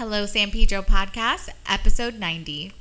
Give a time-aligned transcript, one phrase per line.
[0.00, 2.72] Hello, San Pedro Podcast, episode 90.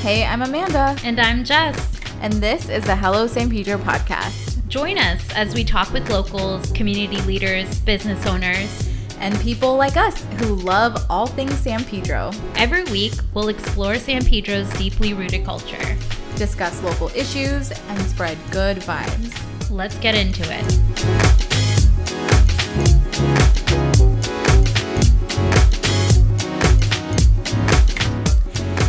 [0.00, 1.76] Hey, I'm Amanda, And I'm Jess.
[2.20, 4.66] and this is the Hello San Pedro Podcast.
[4.66, 8.90] Join us as we talk with locals, community leaders, business owners.
[9.20, 14.24] And people like us who love all things San Pedro, Every week, we'll explore San
[14.24, 15.96] Pedro's deeply rooted culture.
[16.36, 19.70] Discuss local issues, and spread good vibes.
[19.70, 20.64] Let's get into it.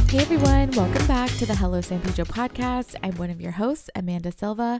[0.09, 2.95] Hey everyone, welcome back to the Hello San Pedro podcast.
[3.03, 4.79] I'm one of your hosts, Amanda Silva.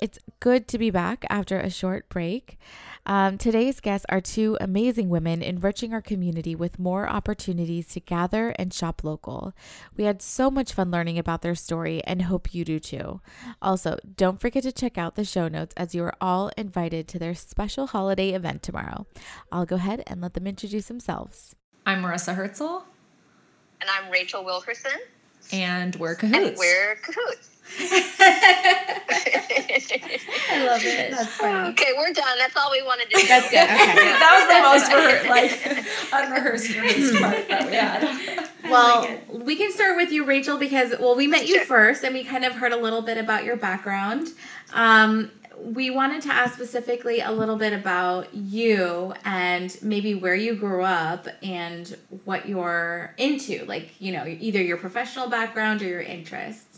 [0.00, 2.58] It's good to be back after a short break.
[3.04, 8.50] Um, today's guests are two amazing women enriching our community with more opportunities to gather
[8.50, 9.54] and shop local.
[9.96, 13.20] We had so much fun learning about their story and hope you do too.
[13.60, 17.18] Also, don't forget to check out the show notes as you are all invited to
[17.18, 19.04] their special holiday event tomorrow.
[19.50, 21.56] I'll go ahead and let them introduce themselves.
[21.84, 22.84] I'm Marissa Herzl,
[23.80, 24.92] and I'm Rachel Wilkerson,
[25.52, 27.51] and we're and we're cahoots.
[30.50, 31.10] I love it.
[31.10, 31.70] That's funny.
[31.70, 32.38] okay, we're done.
[32.38, 33.26] That's all we wanted to do.
[33.26, 33.62] That's good.
[33.64, 33.94] Okay.
[33.94, 35.52] that was the most rehe- like
[36.12, 38.48] unrehearsed rehearsed part that we had.
[38.62, 41.64] Well, we can start with you, Rachel, because well, we met you Sure.
[41.66, 44.28] first, and we kind of heard a little bit about your background.
[44.72, 50.54] Um, we wanted to ask specifically a little bit about you and maybe where you
[50.54, 56.00] grew up and what you're into, like you know, either your professional background or your
[56.00, 56.71] interests.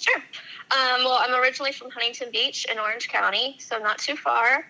[0.00, 0.16] Sure.
[0.16, 4.64] Um, well, I'm originally from Huntington Beach in Orange County, so not too far.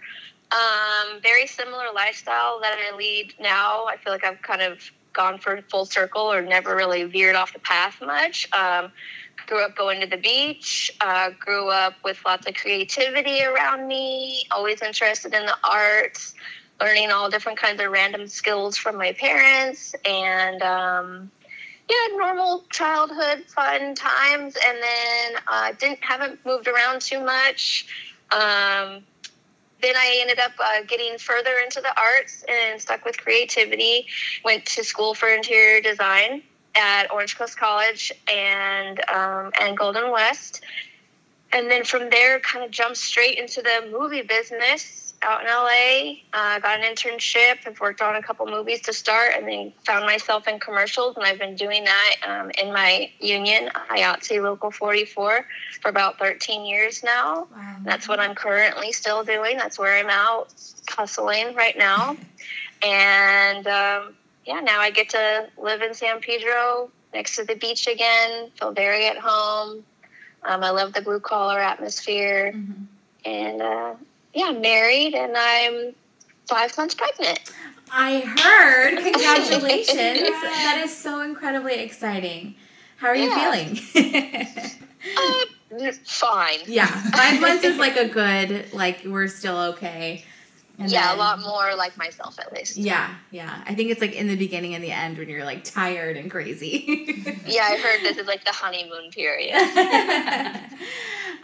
[0.50, 3.86] Um, very similar lifestyle that I lead now.
[3.86, 4.80] I feel like I've kind of
[5.12, 8.48] gone for full circle or never really veered off the path much.
[8.52, 8.90] Um,
[9.46, 14.46] grew up going to the beach, uh, grew up with lots of creativity around me,
[14.50, 16.34] always interested in the arts,
[16.80, 21.30] learning all different kinds of random skills from my parents, and um,
[21.90, 27.86] yeah, normal childhood fun times, and then uh, didn't haven't moved around too much.
[28.30, 29.02] Um,
[29.82, 34.06] then I ended up uh, getting further into the arts and stuck with creativity.
[34.44, 36.42] Went to school for interior design
[36.76, 40.62] at Orange Coast College and um, and Golden West,
[41.52, 46.20] and then from there, kind of jumped straight into the movie business out in LA.
[46.32, 47.58] Uh, got an internship.
[47.66, 51.24] I've worked on a couple movies to start, and then found myself in commercials, and
[51.24, 55.46] I've been doing that um, in my union, IATSE Local 44,
[55.80, 57.48] for about 13 years now.
[57.54, 57.76] Wow.
[57.84, 59.56] That's what I'm currently still doing.
[59.56, 60.52] That's where I'm out
[60.88, 62.16] hustling right now.
[62.82, 64.14] and um,
[64.46, 68.72] yeah, now I get to live in San Pedro next to the beach again, feel
[68.72, 69.84] very at home.
[70.42, 72.52] Um, I love the blue collar atmosphere.
[72.54, 72.86] Mhm.
[73.24, 73.94] And uh,
[74.34, 75.94] yeah, married and I'm
[76.48, 77.40] five months pregnant.
[77.92, 78.98] I heard.
[79.02, 79.96] Congratulations!
[79.96, 82.54] that is so incredibly exciting.
[82.96, 83.78] How are you feeling?
[85.72, 86.58] Uh, fine.
[86.66, 90.24] Yeah, five months is like a good, like we're still okay.
[90.78, 92.76] And yeah, then- a lot more like myself at least.
[92.76, 93.62] Yeah, yeah.
[93.66, 96.30] I think it's like in the beginning and the end when you're like tired and
[96.30, 96.84] crazy.
[97.46, 99.54] Yeah, I heard this is like the honeymoon period.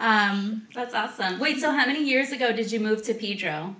[0.00, 1.38] Um, That's awesome.
[1.38, 3.76] Wait, so how many years ago did you move to Pedro?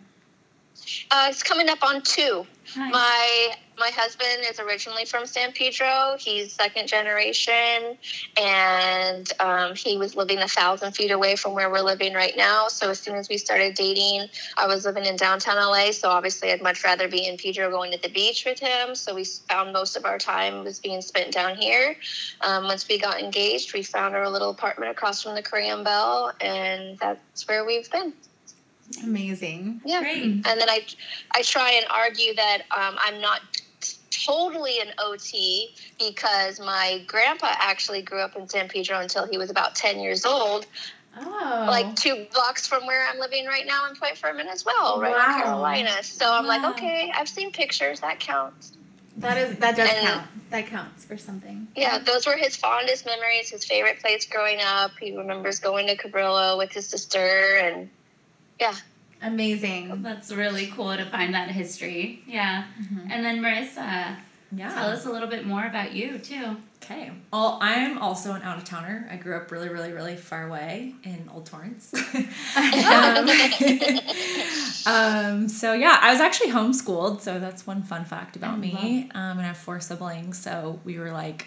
[1.10, 2.46] Uh, it's coming up on two.
[2.76, 2.92] Nice.
[2.92, 6.16] My my husband is originally from San Pedro.
[6.18, 7.98] He's second generation,
[8.40, 12.68] and um, he was living a thousand feet away from where we're living right now.
[12.68, 15.92] So as soon as we started dating, I was living in downtown LA.
[15.92, 18.94] So obviously, I'd much rather be in Pedro, going to the beach with him.
[18.94, 21.96] So we found most of our time was being spent down here.
[22.40, 26.32] Um, once we got engaged, we found our little apartment across from the Korean Bell,
[26.40, 28.14] and that's where we've been.
[29.02, 29.82] amazing.
[29.84, 30.00] Yeah.
[30.00, 30.22] Great.
[30.22, 30.86] And then I,
[31.32, 33.40] I try and argue that um, I'm not
[34.24, 39.50] totally an OT because my grandpa actually grew up in San Pedro until he was
[39.50, 40.66] about 10 years old,
[41.18, 45.00] Oh, like two blocks from where I'm living right now in Point Fermin as well,
[45.00, 45.36] right Wow.
[45.36, 46.02] in Carolina.
[46.02, 48.72] So I'm like, okay, I've seen pictures, that counts.
[49.18, 50.26] that is that does And- count.
[50.50, 51.66] That counts for something.
[51.74, 54.92] Yeah, those were his fondest memories, his favorite place growing up.
[55.00, 57.90] He remembers going to Cabrillo with his sister, and
[58.60, 58.74] yeah,
[59.26, 60.02] Amazing.
[60.02, 62.22] That's really cool to find that history.
[62.26, 62.64] Yeah.
[63.10, 64.16] And then Marissa,
[64.52, 64.72] Yeah.
[64.72, 66.56] tell us a little bit more about you too.
[66.82, 67.10] Okay.
[67.32, 69.08] Well, I'm also an out of towner.
[69.10, 71.92] I grew up really, really, really far away in Old Torrance.
[72.56, 73.28] um,
[74.86, 77.20] um, so yeah, I was actually homeschooled.
[77.22, 79.10] So that's one fun fact about me.
[79.14, 80.38] Um, and I have four siblings.
[80.38, 81.46] So we were like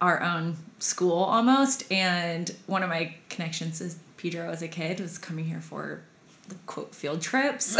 [0.00, 1.90] our own school almost.
[1.92, 6.11] And one of my connections is Pedro as a kid was coming here for the
[6.66, 7.66] quote field trips.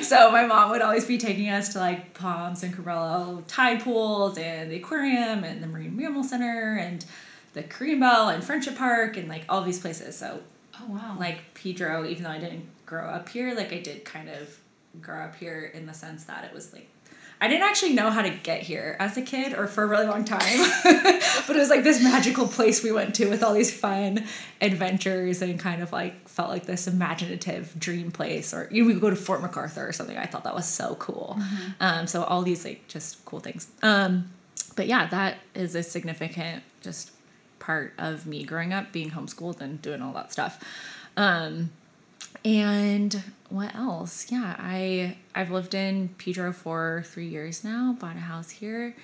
[0.06, 4.38] so my mom would always be taking us to like Palms and Cabrillo tide pools
[4.38, 7.04] and the aquarium and the Marine Mammal Center and
[7.54, 10.16] the Korean Bell and Friendship Park and like all these places.
[10.16, 10.40] So
[10.80, 11.16] Oh wow.
[11.18, 14.58] like Pedro, even though I didn't grow up here, like I did kind of
[15.00, 16.88] grow up here in the sense that it was like
[17.40, 20.06] I didn't actually know how to get here as a kid or for a really
[20.06, 20.40] long time.
[20.84, 24.24] but it was like this magical place we went to with all these fun
[24.60, 28.54] adventures and kind of like felt like this imaginative dream place.
[28.54, 30.16] Or you know, we would go to Fort MacArthur or something.
[30.16, 31.38] I thought that was so cool.
[31.80, 33.68] Um, so all these like just cool things.
[33.82, 34.30] Um,
[34.74, 37.10] but yeah, that is a significant just
[37.58, 40.62] part of me growing up, being homeschooled and doing all that stuff.
[41.16, 41.70] Um,
[42.46, 44.30] and what else?
[44.30, 47.96] Yeah, I I've lived in Pedro for three years now.
[47.98, 48.94] Bought a house here,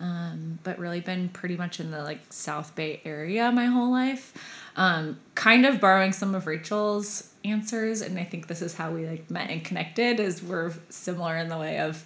[0.00, 4.34] um, but really been pretty much in the like South Bay area my whole life.
[4.76, 9.06] Um, kind of borrowing some of Rachel's answers, and I think this is how we
[9.06, 10.18] like met and connected.
[10.18, 12.04] Is we're similar in the way of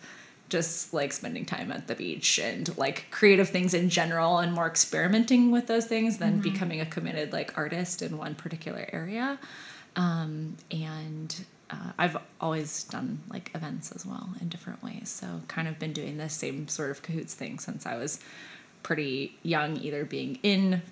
[0.51, 4.67] just like spending time at the beach and like creative things in general and more
[4.67, 9.39] experimenting with those things than becoming a committed like artist in one particular area
[9.97, 15.09] um, and uh, I've always done like events as well in different ways.
[15.09, 18.21] So kind of been doing the same sort of cahoots thing since I was
[18.83, 20.83] pretty young, either being in,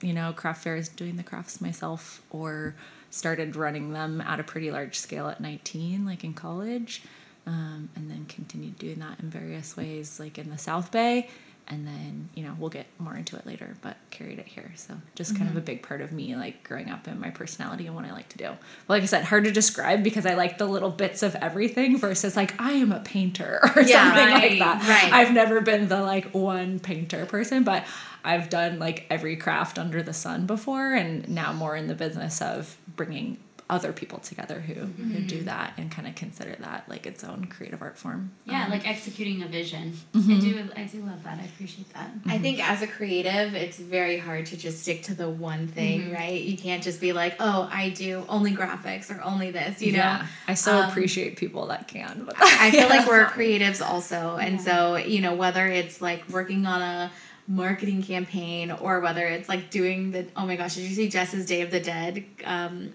[0.00, 2.74] you know, craft fairs, doing the crafts myself, or
[3.10, 7.02] started running them at a pretty large scale at 19, like in college,
[7.46, 11.28] um, and then continued doing that in various ways, like in the South Bay.
[11.70, 14.72] And then, you know, we'll get more into it later, but carried it here.
[14.74, 15.66] So just kind of a mm-hmm.
[15.66, 18.38] big part of me, like growing up and my personality and what I like to
[18.38, 18.44] do.
[18.44, 18.58] Well,
[18.88, 22.34] like I said, hard to describe because I like the little bits of everything versus
[22.34, 24.88] like I am a painter or Yeah, something right, like that.
[24.88, 25.12] right.
[25.12, 27.84] I've never been the like one painter person, but
[28.24, 32.42] I've done like every craft under the sun before and now more in the business
[32.42, 33.38] of bringing
[33.70, 37.44] other people together who, who do that and kind of consider that like its own
[37.46, 38.32] creative art form.
[38.44, 39.96] yeah, Um, like executing a vision.
[40.12, 40.32] Mm-hmm.
[40.32, 40.70] I do.
[40.76, 41.38] I do love that.
[41.38, 42.10] I appreciate that.
[42.26, 46.12] I think as a creative, it's very hard to just stick to the one thing,
[46.12, 46.40] right?
[46.42, 49.98] You can't just be like, oh, I do only graphics or only this, you know?
[49.98, 52.24] yeah, I so Um, appreciate people that can.
[52.26, 54.36] But I feel like we're creatives also.
[54.36, 57.10] And so, you know, whether it's like working on a
[57.48, 61.46] marketing campaign or whether it's like doing the, oh my gosh, did you see Jess's
[61.46, 62.24] Day of the Dead?
[62.44, 62.92] Um,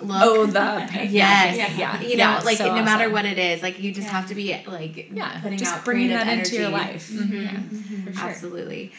[0.00, 0.18] look?
[0.22, 1.10] oh the paint.
[1.10, 1.56] Yes.
[1.56, 3.12] yeah, yeah, You know, yeah, like so no matter awesome.
[3.12, 4.12] what it is, like you just Yeah.
[4.12, 6.72] have to be like yeah, putting just out bringing that into your energy.
[6.92, 7.08] life.
[7.10, 7.42] Mhm.
[7.42, 8.28] Yeah, for sure.
[8.28, 8.92] Absolutely.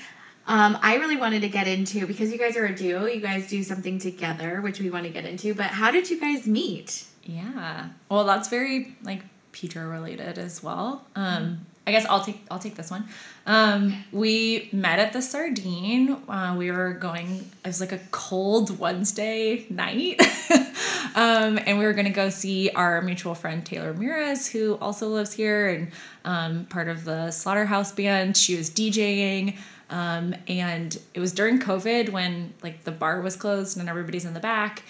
[0.46, 3.06] Um, I really wanted to get into because you guys are a duo.
[3.06, 5.54] You guys do something together, which we want to get into.
[5.54, 7.06] But how did you guys meet?
[7.24, 7.90] Yeah.
[8.10, 9.22] Well, that's very like
[9.54, 11.06] Pedro related as well.
[11.16, 13.06] Um, I guess I'll take I'll take this one.
[13.46, 16.12] Um, we met at the Sardine.
[16.30, 17.50] Uh, we were going.
[17.64, 20.22] It was like a cold Wednesday night,
[21.16, 25.10] um, and we were going to go see our mutual friend Taylor Ramirez, who also
[25.10, 25.92] lives here and
[26.24, 28.38] um, part of the Slaughterhouse band.
[28.38, 29.58] She was DJing.
[29.90, 34.34] Um, and it was during COVID when like the bar was closed and everybody's in
[34.34, 34.82] the back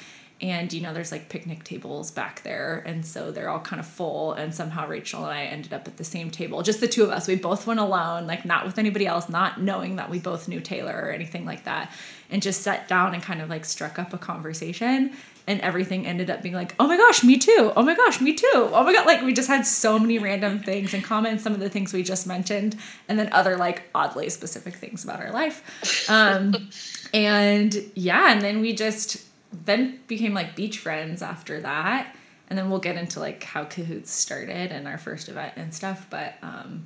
[0.44, 3.86] and you know there's like picnic tables back there and so they're all kind of
[3.86, 7.04] full and somehow rachel and i ended up at the same table just the two
[7.04, 7.28] of us.
[7.28, 10.60] We both went alone like not with anybody else not knowing that we both knew
[10.60, 11.92] taylor or anything like that
[12.30, 15.14] and just sat down and kind of like struck up a conversation
[15.48, 17.72] and everything ended up being like oh my gosh me too.
[17.76, 18.48] Oh my gosh me too.
[18.54, 21.60] Oh my god like we just had so many random things in common some of
[21.62, 26.10] the things we just mentioned and then other like oddly specific things about our life.
[26.10, 26.70] Um
[27.14, 29.24] and yeah and then we just
[29.66, 32.16] then became like beach friends after that
[32.50, 36.08] and then we'll get into like how cahoots started and our first event and stuff
[36.10, 36.84] but um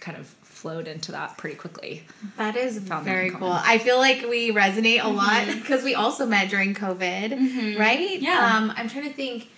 [0.00, 2.02] kind of flowed into that pretty quickly
[2.36, 3.50] That is Found very in cool.
[3.50, 8.20] I feel like we resonate a lot because we also met during COVID, right?
[8.20, 8.56] Yeah.
[8.56, 9.48] Um, I'm trying to think.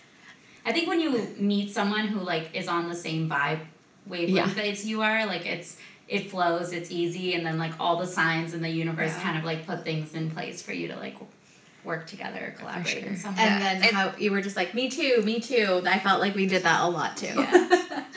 [0.65, 3.61] I think when you meet someone who like is on the same vibe
[4.07, 5.77] wavelength as you are, like it's
[6.09, 9.23] it flows, it's easy, and then like all the signs in the universe Yeah.
[9.23, 11.17] kind of like put things in place for you to like
[11.85, 13.09] work together, collaborate sure.
[13.09, 13.61] in some And way.
[13.61, 15.83] then It- how you were just like, me too, me too.
[15.87, 17.27] I felt like we did that a lot too.
[17.37, 18.05] Yeah.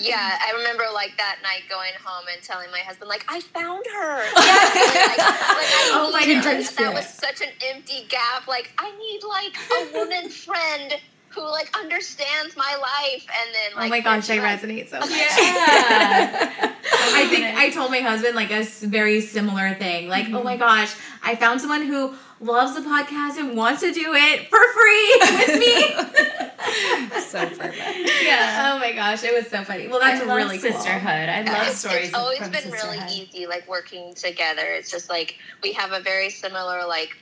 [0.00, 3.84] Yeah, I remember like that night going home and telling my husband like I found
[3.92, 4.16] her.
[4.36, 6.42] like, like, I Oh my need her.
[6.42, 6.70] goodness.
[6.76, 8.46] That was such an empty gap.
[8.46, 10.94] Like I need like a woman friend
[11.30, 14.88] who like understands my life and then oh like oh my gosh, I like, resonate
[14.88, 15.10] so much.
[15.10, 16.74] Yeah.
[16.90, 20.08] Oh I think I told my husband like a very similar thing.
[20.08, 20.60] Like, oh my mm-hmm.
[20.60, 20.94] gosh,
[21.24, 25.58] I found someone who loves the podcast and wants to do it for free with
[25.58, 27.20] me.
[27.22, 27.76] so perfect.
[28.22, 28.72] Yeah.
[28.74, 29.88] Oh my gosh, it was so funny.
[29.88, 30.70] Well, that's I love really cool.
[30.72, 31.28] sisterhood.
[31.28, 32.08] I love it's, stories.
[32.08, 36.00] it's always from been really easy like working together it's just like we have a
[36.00, 37.16] very similar like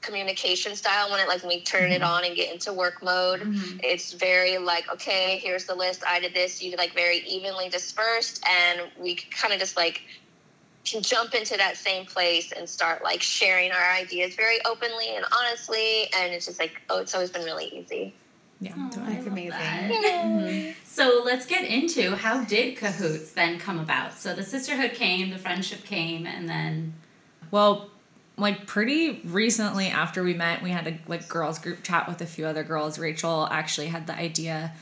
[0.00, 1.92] communication style when it like when we turn Mm-hmm.
[1.92, 3.80] it on and get into work mode Mhm.
[3.84, 8.44] it's very like okay here's the list i did this you like very evenly dispersed
[8.48, 10.02] and we kind of just like
[10.84, 15.24] can jump into that same place and start like sharing our ideas very openly and
[15.32, 18.12] honestly and it's just like oh it's always been really easy
[18.60, 18.72] Yeah.
[18.76, 19.50] Oh, That's amazing.
[19.50, 19.90] that.
[20.24, 20.74] Mhm.
[20.84, 24.14] So let's get into how did Cahoots then come about?
[24.18, 26.94] So the sisterhood came, the friendship came, and then
[27.50, 27.88] Well,
[28.36, 32.26] like pretty recently after we met, we had a like girls group chat with a
[32.26, 32.98] few other girls.
[32.98, 34.72] Rachel actually had the idea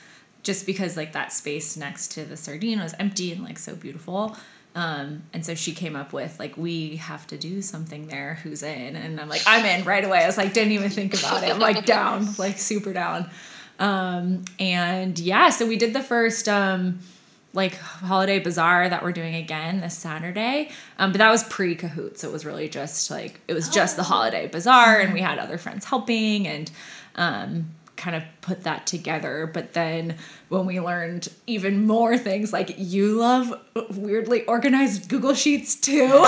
[0.42, 4.37] just because like that space next to the sardine was empty and like so beautiful.
[4.75, 8.35] Um, and so she came up with like we have to do something there.
[8.43, 8.97] Who's in?
[8.97, 10.23] And I'm like I'm in right away.
[10.23, 11.50] I was like didn't even think about it.
[11.50, 13.29] I'm like down, like super down.
[13.79, 17.00] Um, and yeah, so we did the first um,
[17.53, 20.71] like holiday bazaar that we're doing again this Saturday.
[20.99, 23.97] Um, but that was pre Cahoot, so it was really just like it was just
[23.97, 26.71] the holiday bazaar, and we had other friends helping and
[27.17, 29.49] um, kind of put that together.
[29.52, 30.16] But then
[30.49, 33.52] when we learned even more things, like you love
[33.95, 36.09] weirdly organized Google Sheets too,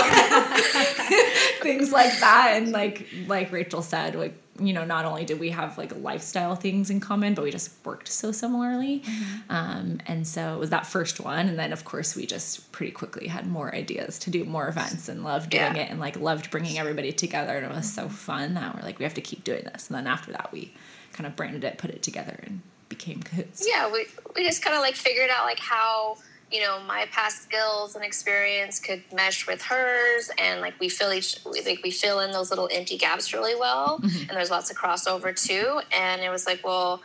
[1.60, 5.48] things like that, and like like Rachel said, like you know, not only did we
[5.48, 9.02] have like lifestyle things in common, but we just worked so similarly.
[9.48, 11.48] Um, and so it was that first one.
[11.48, 15.08] And then, of course, we just pretty quickly had more ideas to do more events
[15.08, 15.82] and loved doing Yeah.
[15.84, 17.56] it and like loved bringing everybody together.
[17.56, 19.88] And it was so fun that we're like, we have to keep doing this.
[19.88, 20.70] And then after that, we
[21.12, 23.66] kind of branded it, put it together, and became Cahoots.
[23.66, 26.18] yeah we, we just kind of like figured out like how
[26.50, 31.12] you know my past skills and experience could mesh with hers and like we fill
[31.12, 34.28] each we, like we fill in those little empty gaps really well mm-hmm.
[34.28, 37.00] and there's lots of crossover too and it was like well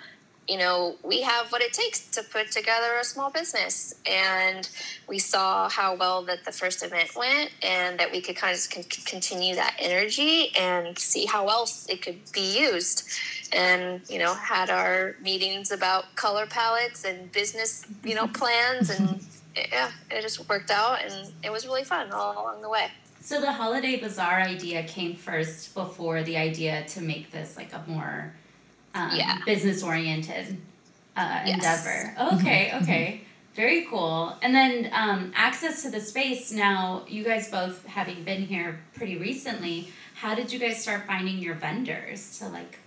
[0.47, 4.69] you know we have what it takes to put together a small business and
[5.07, 8.69] we saw how well that the first event went and that we could kind of
[9.05, 13.09] continue that energy and see how else it could be used
[13.54, 19.25] and you know had our meetings about color palettes and business you know plans and
[19.56, 22.88] yeah it just worked out and it was really fun all along the way
[23.20, 27.84] so the holiday bazaar idea came first before the idea to make this like a
[27.88, 28.34] more
[28.96, 29.38] um, Yeah.
[29.46, 30.58] business oriented
[31.16, 31.56] uh, Yes.
[31.56, 32.16] endeavor.
[32.39, 33.22] Okay, okay.
[33.56, 34.36] Very cool.
[34.44, 36.51] And then um, access to the space.
[36.51, 41.39] Now, you guys both having been here pretty recently, how did you guys start finding
[41.39, 42.77] your vendors to like?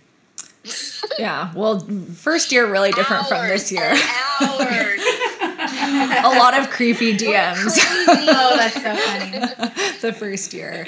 [1.17, 1.51] Yeah.
[1.55, 1.79] Well,
[2.15, 3.91] first year really different from this year.
[4.41, 5.01] hours
[6.23, 7.77] a lot of creepy DMs.
[8.33, 9.95] Oh, that's so funny.
[10.01, 10.87] the first year.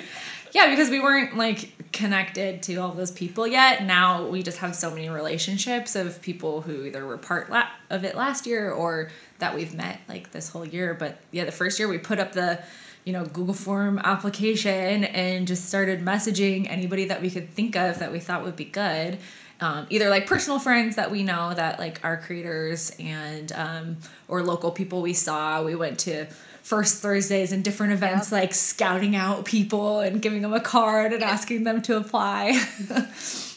[0.51, 3.83] Yeah, because we weren't like connected to all those people yet.
[3.83, 8.03] Now we just have so many relationships of people who either were part la- of
[8.03, 10.93] it last year or that we've met like this whole year.
[10.93, 12.61] But yeah, the first year we put up the
[13.03, 17.99] you know Google form application and just started messaging anybody that we could think of
[17.99, 19.17] that we thought would be good.
[19.63, 24.43] Um, either like personal friends that we know that like are creators and um, or
[24.43, 25.63] local people we saw.
[25.63, 26.25] We went to
[26.63, 31.23] first Thursdays and different events like scouting out people and giving them a card and
[31.23, 32.61] asking them to apply.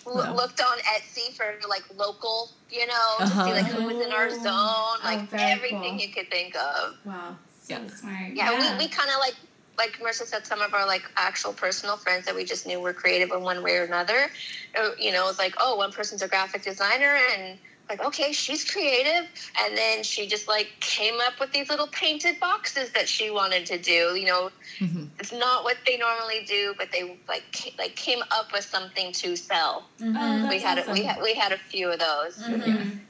[0.07, 4.13] L- looked on Etsy for like local, you know, to see like who was in
[4.13, 5.97] our zone, like Oh, everything cool.
[5.99, 6.95] you could think of.
[7.05, 7.37] Wow.
[7.63, 7.89] So Yeah.
[7.89, 8.33] smart.
[8.33, 9.35] Yeah, we, we kind of like
[9.78, 12.92] like Marissa said, some of our like actual personal friends that we just knew were
[12.95, 14.30] creative in one way or another.
[14.78, 17.59] Uh, You know, it's like oh, one person's a graphic designer and.
[17.88, 19.28] Like okay, she's creative,
[19.62, 23.64] and then she just like came up with these little painted boxes that she wanted
[23.66, 24.16] to do.
[24.16, 25.09] You know, Mhm.
[25.21, 29.12] it's not what they normally do, but they like ca- like came up with something
[29.12, 29.88] to sell.
[30.00, 30.49] Oh, Mhm.
[30.49, 30.95] we had awesome.
[30.95, 32.35] we had we had a few of those.
[32.38, 32.64] Mhm.
[32.64, 33.00] And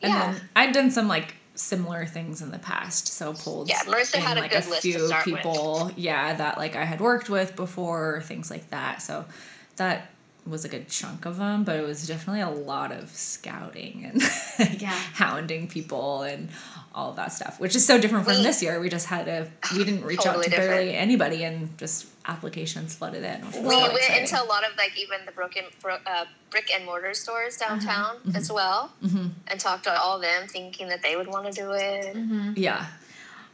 [0.00, 0.30] Yeah.
[0.34, 3.08] then I'd done some like similar things in the past.
[3.08, 5.36] So pulled Yeah, Marissa had a like good list to few start with.
[5.36, 9.00] people, yeah, that like I had worked with before, things like that.
[9.02, 9.24] So
[9.76, 10.10] that
[10.44, 14.20] was a good chunk of them, but it was definitely a lot of scouting and
[14.58, 14.90] like, Yeah.
[14.90, 16.48] hounding people and
[16.94, 18.80] all that stuff, which is so different from We- this year.
[18.80, 20.68] We just had to, we didn't reach out to different.
[20.70, 23.40] barely anybody and just applications flooded in.
[23.46, 24.22] Which was We so went exciting.
[24.22, 28.16] into a lot of like even the broken bro- uh, brick and mortar stores downtown
[28.34, 29.30] as well, Mhm.
[29.48, 32.14] and talked to all of them, thinking that they would want to do it.
[32.14, 32.54] Mhm.
[32.56, 32.86] Yeah.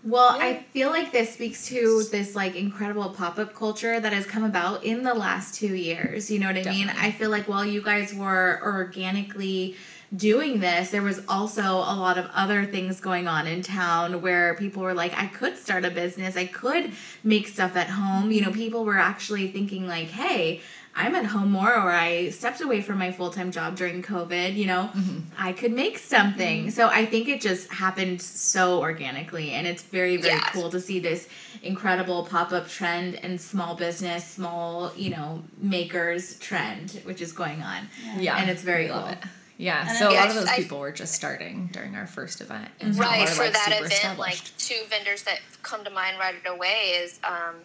[0.04, 4.26] Well, I feel like this speaks to this like incredible pop up culture that has
[4.26, 6.30] come about in the last two years.
[6.30, 6.88] You know what I mean?
[6.88, 9.76] I feel like while you guys were organically
[10.14, 14.54] doing this, there was also a lot of other things going on in town where
[14.54, 18.30] people were like, I could start a business, I could make stuff at home.
[18.30, 18.58] You know, mm-hmm.
[18.58, 20.60] people were actually thinking, like, hey,
[20.98, 24.56] I'm at home more or I stepped away from my full time job during COVID,
[24.56, 25.18] you know, mm-hmm.
[25.38, 26.62] I could make something.
[26.62, 26.70] Mm-hmm.
[26.70, 30.50] So I think it just happened so organically and it's very, very Yes.
[30.52, 31.28] cool to see this
[31.62, 37.62] incredible pop up trend and small business, small, you know, makers trend, which is going
[37.62, 37.88] on.
[38.16, 38.36] Yeah.
[38.36, 39.06] And it's very cool.
[39.06, 39.18] it.
[39.58, 39.86] Yeah.
[39.88, 42.70] And so a lot of those I- people were just starting during our first event.
[42.80, 46.34] And right are, for like, that event like two vendors that come to mind right
[46.46, 47.56] away is um,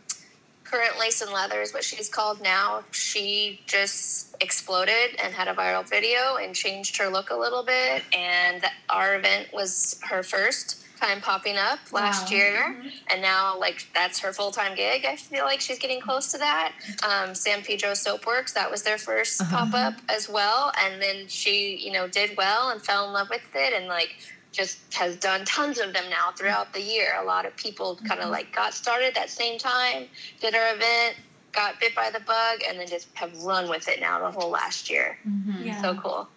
[0.64, 5.54] current lace and leather is what she's called now she just exploded and had a
[5.54, 10.83] viral video and changed her look a little bit and our event was her first
[11.00, 12.38] time popping up last Wow.
[12.38, 12.88] year mm-hmm.
[13.12, 16.74] and now like that's her full-time gig i feel like she's getting close to that
[17.04, 19.66] um, san pedro soapworks that was their 1st uh-huh.
[19.66, 23.48] pop-up as well and then she you know did well and fell in love with
[23.56, 24.16] it and like
[24.54, 27.16] just has done tons of them now throughout the year.
[27.20, 28.32] A lot of people kind of mm-hmm.
[28.32, 30.06] like got started that same time,
[30.40, 31.18] did our event,
[31.52, 34.52] got bit by the bug, and then just have run with it now the whole
[34.52, 35.18] last year.
[35.28, 35.64] Mm-hmm.
[35.64, 35.82] Yeah.
[35.82, 36.30] So cool.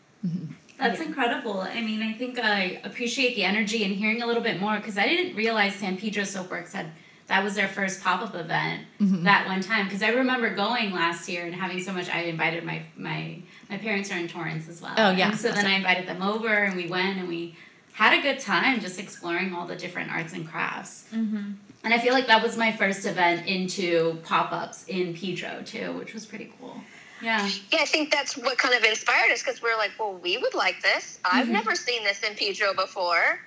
[0.79, 1.61] That's incredible.
[1.61, 4.99] I mean, I think I appreciate the energy and hearing a little bit more because
[4.99, 6.91] I didn't realize San Pedro Soapworks had
[7.29, 9.87] that was their first pop up event that one time.
[9.87, 12.09] Because I remember going last year and having so much.
[12.09, 14.95] I invited my my my parents are in Torrance as well.
[14.97, 15.31] Oh, yeah.
[15.31, 17.57] And so then I invited them over and we went and we
[17.93, 21.07] had a good time just exploring all the different arts and crafts.
[21.13, 21.53] Mm-hmm.
[21.83, 25.93] And I feel like that was my first event into pop ups in Pedro too,
[25.93, 26.81] which was pretty cool.
[27.21, 27.49] Yeah.
[27.73, 30.55] Yeah, I think that's what kind of inspired us because we're like, well, we would
[30.55, 31.19] like this.
[31.25, 31.53] I've mm-hmm.
[31.53, 33.41] never seen this in Pedro before.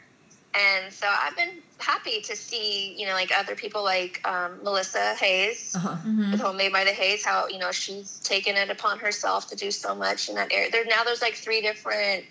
[0.53, 5.13] And so I've been happy to see, you know, like other people like um, Melissa
[5.19, 5.89] Hayes Uh-huh.
[5.89, 6.31] Mm-hmm.
[6.31, 9.69] with Homemade by the Hayes, how, you know, she's taken it upon herself to do
[9.69, 10.71] so much in that area.
[10.71, 12.25] There now there's like three different,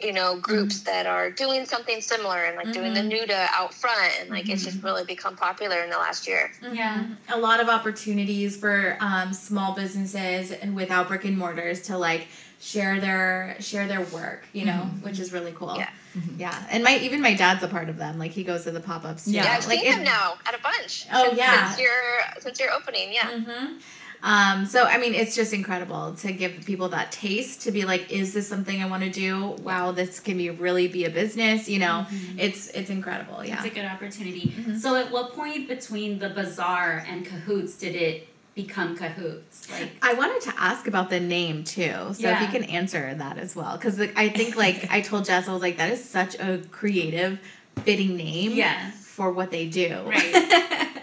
[0.00, 4.12] you know, groups that are doing something similar and like doing the nuda out front
[4.20, 6.52] and like it's just really become popular in the last year.
[6.72, 7.06] Yeah.
[7.28, 12.28] a lot of opportunities for um, small businesses and without brick and mortars to like
[12.60, 15.90] share their share their work you know which is really cool Yeah.
[16.38, 18.80] Yeah and my even my dad's a part of them like he goes to the
[18.80, 19.32] pop-ups too.
[19.32, 19.44] Yeah.
[19.44, 21.06] Yeah, I've like seen it- them now at a bunch.
[21.12, 21.68] Oh, since, yeah.
[21.68, 21.92] Since your
[22.40, 23.30] since your opening, yeah.
[23.30, 23.80] Mhm.
[24.22, 28.10] Um, so I mean, it's just incredible to give people that taste to be like,
[28.10, 29.48] is this something I want to do?
[29.62, 31.68] Wow, this can be really be a business.
[31.68, 32.06] You know,
[32.38, 33.44] it's it's incredible.
[33.44, 33.56] Yeah.
[33.56, 34.54] It's a good opportunity.
[34.80, 39.70] So, at what point between the bazaar and Cahoots did it become Cahoots?
[39.70, 42.36] Like, I wanted to ask about the name too, so Yeah.
[42.36, 45.52] if you can answer that as well, because I think like I told Jess, I
[45.52, 47.38] was like, that is such a creative,
[47.82, 48.52] fitting name.
[48.52, 48.90] Yeah.
[48.90, 50.02] For what they do.
[50.06, 50.90] right?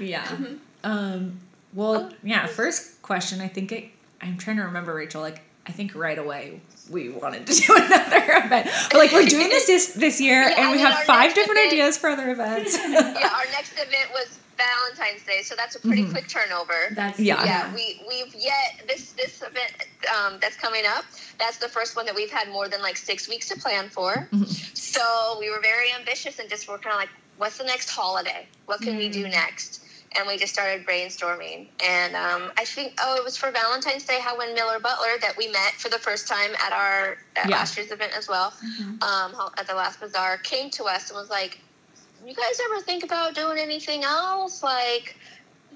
[0.00, 0.24] Yeah.
[0.24, 0.54] Mm-hmm.
[0.82, 1.40] Um,
[1.74, 3.84] well, yeah, first question, I think it,
[4.22, 8.24] I'm trying to remember, Rachel, like, I think right away we wanted to do another
[8.46, 8.70] event.
[8.90, 11.72] But, like, we're doing this this, this year, Yeah, and we have five different event-
[11.74, 12.78] ideas for other events.
[12.78, 16.92] yeah, our next event was Valentine's Day, so that's a pretty quick turnover.
[16.94, 17.44] That's Yeah.
[17.44, 19.72] yeah, we we've yet this this event
[20.14, 21.04] um, that's coming up.
[21.38, 24.28] That's the first one that we've had more than like six weeks to plan for.
[24.74, 28.46] So we were very ambitious and just were kind of like, what's the next holiday?
[28.66, 29.84] What can we do next?
[30.16, 31.68] And we just started brainstorming.
[31.84, 34.18] And um, I think oh, it was for Valentine's Day.
[34.20, 37.58] How when Miller Butler that we met for the first time at our at Yeah.
[37.58, 38.52] last year's event as well,
[39.02, 41.60] um, at the last bazaar, came to us and was like,
[42.24, 44.62] "You guys ever think about doing anything else?
[44.62, 45.16] Like,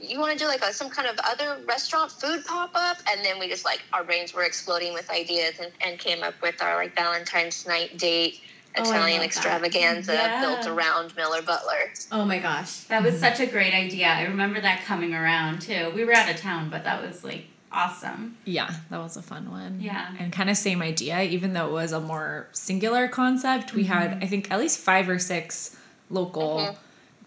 [0.00, 3.24] you want to do like a, some kind of other restaurant food pop up and
[3.24, 6.60] then we just like our brains were exploding with ideas and, and came up with
[6.62, 8.40] our like valentine's night date
[8.76, 9.24] Oh, italian love that.
[9.26, 10.40] extravaganza Yeah.
[10.40, 12.80] built around miller butler Oh my gosh.
[12.84, 14.08] That was such a great idea.
[14.08, 15.92] I remember that coming around too.
[15.94, 18.36] We were out of town, but that was like awesome.
[18.44, 19.80] yeah, that was a fun one.
[19.80, 20.12] Yeah.
[20.18, 23.74] And kind of same idea, even though it was a more singular concept.
[23.74, 23.92] We mm-hmm.
[23.92, 25.76] had, I think, at least five or six
[26.14, 26.76] local Mhm.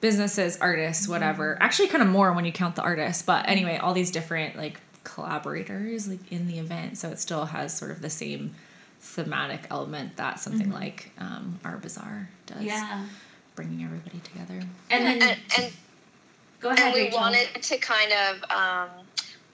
[0.01, 1.57] businesses, artists, whatever.
[1.61, 3.21] Actually, kind of more when you count the artists.
[3.23, 7.75] But anyway, all these different like collaborators like in the event, so it still has
[7.77, 8.55] sort of the same
[9.01, 12.61] thematic element that something like um, our bazaar does.
[12.63, 13.05] Yeah.
[13.55, 14.61] bringing everybody together.
[14.91, 15.73] And then and, and,
[16.59, 17.19] go ahead, and we Rachel.
[17.19, 18.89] wanted to kind of um,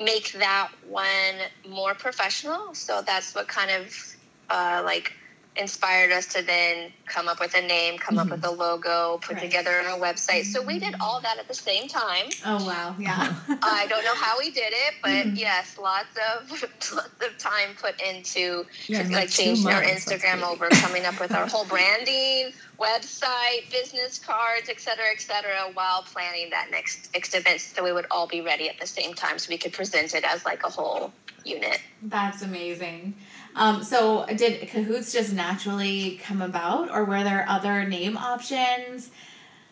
[0.04, 1.36] make that one
[1.70, 4.16] more professional so that's what kind of
[4.50, 5.14] uh, like
[5.56, 8.36] inspired us to then come up with a name come up mm-hmm.
[8.36, 9.44] with a logo put Right.
[9.44, 12.96] together a website so we did all that at the same time Oh wow.
[13.00, 13.14] Yeah.
[13.14, 13.56] Uh-huh.
[13.62, 15.36] I don't know how we did it, but mm-hmm.
[15.36, 16.52] yes, lots of
[16.94, 21.06] lots of time put into Yeah, like, like, changing our months, that's Instagram over, coming
[21.06, 26.70] up with our whole branding, website, business cards, et cetera, et cetera, while planning that
[26.72, 29.58] next next event, so we would all be ready at the same time, so we
[29.58, 31.14] could present it as like a whole
[31.46, 31.80] unit.
[32.04, 33.16] That's amazing.
[33.56, 39.10] Um, so did Cahoots just naturally come about, or were there other name options?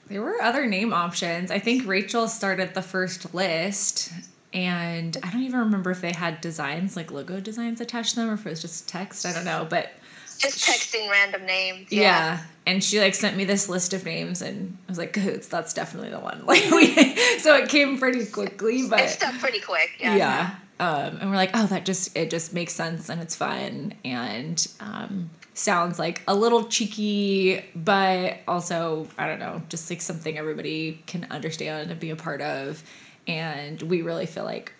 [0.08, 1.52] There were other name options.
[1.52, 4.12] I think Rachel started the first list
[4.54, 8.30] and I don't even remember if they had designs like logo designs attached to them
[8.30, 9.26] or if it was just text.
[9.26, 9.90] I don't know, but
[10.38, 11.88] Just texting random names.
[11.92, 12.02] yeah.
[12.02, 12.40] Yeah.
[12.66, 15.74] And she like sent me this list of names, and I was like, "Cahoots, that's
[15.74, 16.94] definitely the one." Like we,
[17.40, 19.90] so it came pretty quickly, but It's stuff pretty quick.
[20.00, 20.16] Yeah.
[20.16, 20.56] yeah.
[20.82, 24.68] Um, and we're like, oh, that just it just makes sense and it's fun and
[24.80, 31.04] um, sounds like a little cheeky, but also I don't know, just like something everybody
[31.06, 32.84] can understand and be a part of.
[33.28, 34.74] And we really feel like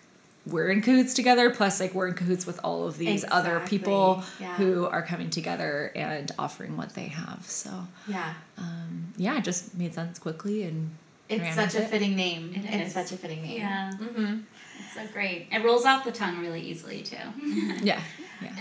[0.44, 1.50] we're in cahoots together.
[1.50, 4.54] Plus, like we're in cahoots with all of these other people yeah.
[4.56, 7.44] who are coming together and offering what they have.
[7.46, 7.70] So
[8.08, 8.34] Yeah.
[8.58, 10.90] um, yeah, it just made sense quickly and
[11.28, 11.90] It's such a it.
[11.90, 12.52] fitting name.
[12.56, 12.92] It it's is.
[12.92, 13.58] such a fitting name.
[13.60, 13.92] Yeah.
[13.92, 14.38] hmm
[14.78, 15.48] It's so great.
[15.50, 17.16] It rolls off the tongue really easily too.
[17.82, 18.00] yeah,
[18.40, 18.52] yeah.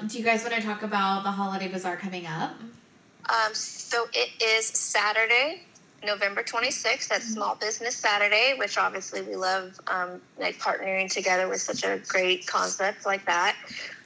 [0.00, 2.52] Um, do you guys want to talk about the holiday bazaar coming up?
[3.28, 5.62] Um, so it is Saturday,
[6.04, 7.08] November 26th.
[7.08, 12.00] That's Small Business Saturday, which obviously we love, um, like partnering together with such a
[12.06, 13.56] great concept like that.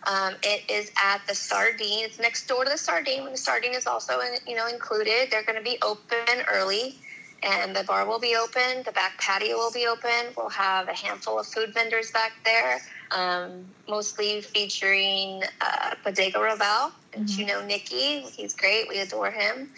[0.07, 2.05] Um, it is at the Sardine.
[2.05, 5.29] It's next door to the Sardine, and the Sardine is also, in, you know, included.
[5.31, 6.97] They're going to be open early,
[7.43, 8.83] and the bar will be open.
[8.85, 10.35] The back patio will be open.
[10.37, 12.81] We'll have a handful of food vendors back there,
[13.13, 16.93] um, mostly featuring uh, Bodega Raval.
[17.13, 18.89] And you know Nikki, he's great.
[18.89, 19.71] We adore him.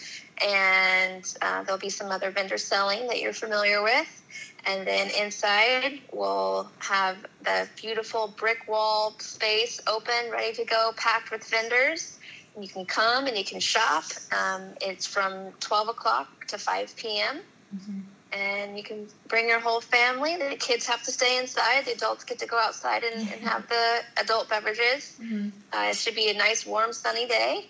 [0.47, 4.23] And uh, there'll be some other vendors selling that you're familiar with.
[4.67, 11.31] And then inside, we'll have the beautiful brick wall space open, ready to go, packed
[11.31, 12.19] with vendors.
[12.61, 14.05] You can come and you can shop.
[14.31, 17.41] Um, it's from 12 o'clock to 5 p.m.
[17.75, 18.01] Mm-hmm.
[18.33, 20.37] And you can bring your whole family.
[20.37, 21.85] The kids have to stay inside.
[21.85, 25.19] The adults get to go outside and, and have the adult beverages.
[25.21, 25.51] Mm-hmm.
[25.73, 27.67] Uh, it should be a nice, warm, sunny day.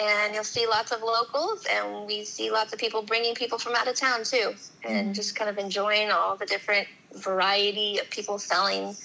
[0.00, 3.76] And you'll see lots of locals, and we see lots of people bringing people from
[3.76, 5.12] out of town too, and mm-hmm.
[5.12, 8.96] just kind of enjoying all the different variety of people selling,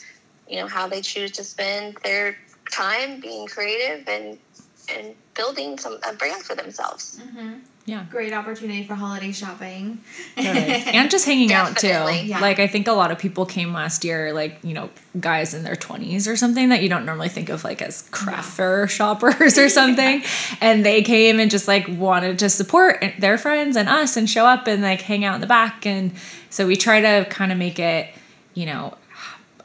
[0.49, 2.35] you know, how they choose to spend their
[2.71, 4.39] time being creative and
[4.95, 7.19] and building some a brand for themselves.
[7.21, 7.59] Mm-hmm.
[7.85, 8.05] Yeah.
[8.11, 10.01] Great opportunity for holiday shopping.
[10.37, 11.87] and just hanging out too.
[11.87, 12.39] Yeah.
[12.39, 15.63] Like I think a lot of people came last year, like you know, guys in
[15.63, 19.57] their twenties or something that you don't normally think of like as craft fair shoppers
[19.57, 20.21] or something,
[20.61, 24.45] and they came and just like wanted to support their friends and us and show
[24.45, 26.11] up and like hang out in the back, and
[26.51, 28.13] so we try to kind of make it,
[28.53, 28.95] you know.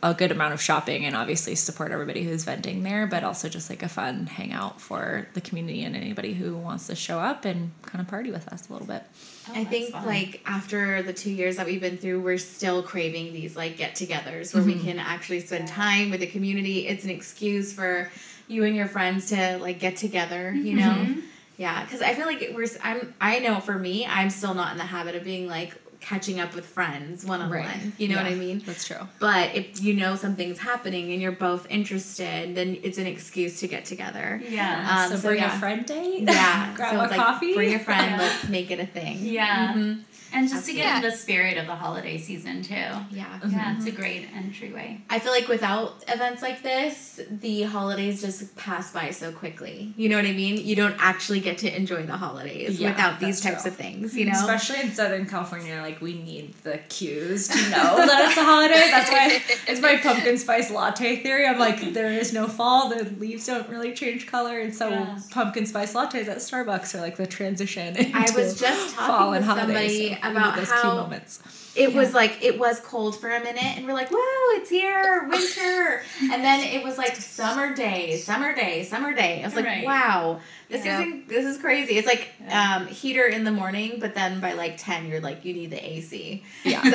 [0.05, 3.71] A good amount of shopping and obviously support everybody who's vending there, but also just
[3.71, 7.71] like a fun hangout for the community and anybody who wants to show up and
[7.81, 9.03] kind of party with us a little bit.
[9.49, 10.05] Oh, I think fun.
[10.05, 14.55] like after the two years that we've been through, we're still craving these like get-togethers
[14.55, 14.88] where we mm-hmm.
[14.88, 16.87] can actually spend time with the community.
[16.87, 18.11] It's an excuse for
[18.47, 20.53] you and your friends to like get together.
[20.53, 20.79] You mm-hmm.
[20.81, 21.21] know, mm-hmm.
[21.57, 21.83] yeah.
[21.83, 22.67] Because I feel like we're.
[22.83, 23.14] I'm.
[23.23, 26.55] I know for me, I'm still not in the habit of being like catching up
[26.55, 27.93] with friends one on one.
[27.97, 28.62] You know what I mean?
[28.67, 29.09] That's true.
[29.19, 33.69] But if you know something's happening and you're both interested, then it's an excuse to
[33.69, 34.43] get together.
[34.47, 35.05] Yeah.
[35.05, 35.57] Um, so so bring yeah.
[35.57, 36.23] a friend date.
[36.23, 36.73] Yeah.
[36.77, 37.55] Grab so a it's like, coffee.
[37.55, 37.95] Bring a friend.
[38.05, 38.19] Yeah.
[38.19, 39.19] Let's make it a thing.
[39.21, 39.73] Yeah.
[39.73, 40.01] Mhm.
[40.35, 42.75] And just to get in the spirit of the holiday season too.
[42.75, 42.99] Yeah.
[43.11, 43.51] Mm-hmm.
[43.51, 45.01] Yeah, it's a great entryway.
[45.09, 49.92] I feel like without events like this, the holidays just pass by so quickly.
[49.97, 50.57] You know what I mean?
[50.64, 53.70] You don't actually get to enjoy the holidays Yeah, without these types true.
[53.70, 54.33] of things, you know?
[54.33, 58.88] Especially in Southern California, like we need the cues to know that it's a holiday.
[58.90, 61.47] That's why it's my pumpkin spice latte theory.
[61.47, 62.88] I'm like, there is no fall.
[62.88, 65.29] The leaves don't really change color, and so Yes.
[65.31, 67.97] pumpkin spice lattes at Starbucks are like the transition.
[68.14, 69.66] I was just talking fall with and holidays.
[69.66, 71.41] somebody So we need about those how- cue moments.
[71.77, 75.27] It was like it was cold for a minute and we're like whoa it's here
[75.29, 79.65] winter and then it was like summer day summer day summer day i was like
[79.65, 79.85] Right.
[79.85, 81.01] wow this Yeah.
[81.01, 84.77] isn't this is crazy it's like um, heater in the morning but then by like
[84.79, 86.83] 10 you're like you need the ac Yeah.
[86.83, 86.91] so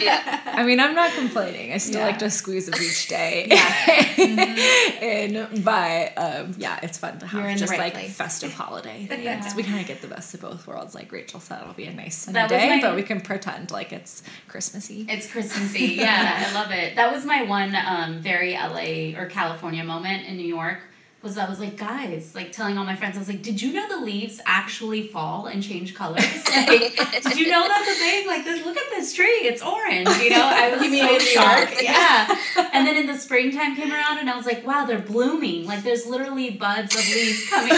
[0.00, 0.40] Yeah.
[0.56, 1.72] I mean, I'm not complaining.
[1.72, 2.06] I still Yeah.
[2.06, 3.46] like to squeeze a beach day.
[3.50, 4.56] Yeah.
[5.02, 8.14] in, but um, yeah, it's fun to have You're in the just right like place.
[8.16, 9.06] festive holiday.
[9.10, 9.40] Yeah.
[9.40, 9.54] things.
[9.54, 10.94] We kind of get the best of both worlds.
[10.94, 13.92] Like Rachel said, it'll be a nice sunny day, my- but we can pretend like
[13.96, 15.06] it's Christmassy.
[15.08, 15.96] It's Christmassy.
[15.96, 16.96] Yeah, I love it.
[16.96, 20.80] That was my one um, very LA or California moment in New York.
[21.26, 23.72] Was I was like, guys, like telling all my friends, I was like, did you
[23.72, 26.22] know the leaves actually fall and change colors?
[26.56, 28.26] Like, did you know that's a thing?
[28.28, 30.08] Like this, look at this tree, it's orange.
[30.22, 31.82] You know, I was You mean so in New shocked.
[31.82, 32.38] Yeah.
[32.72, 35.66] And then in the springtime came around, and I was like, wow, they're blooming.
[35.66, 37.72] Like there's literally buds of leaves coming.
[37.72, 37.76] out.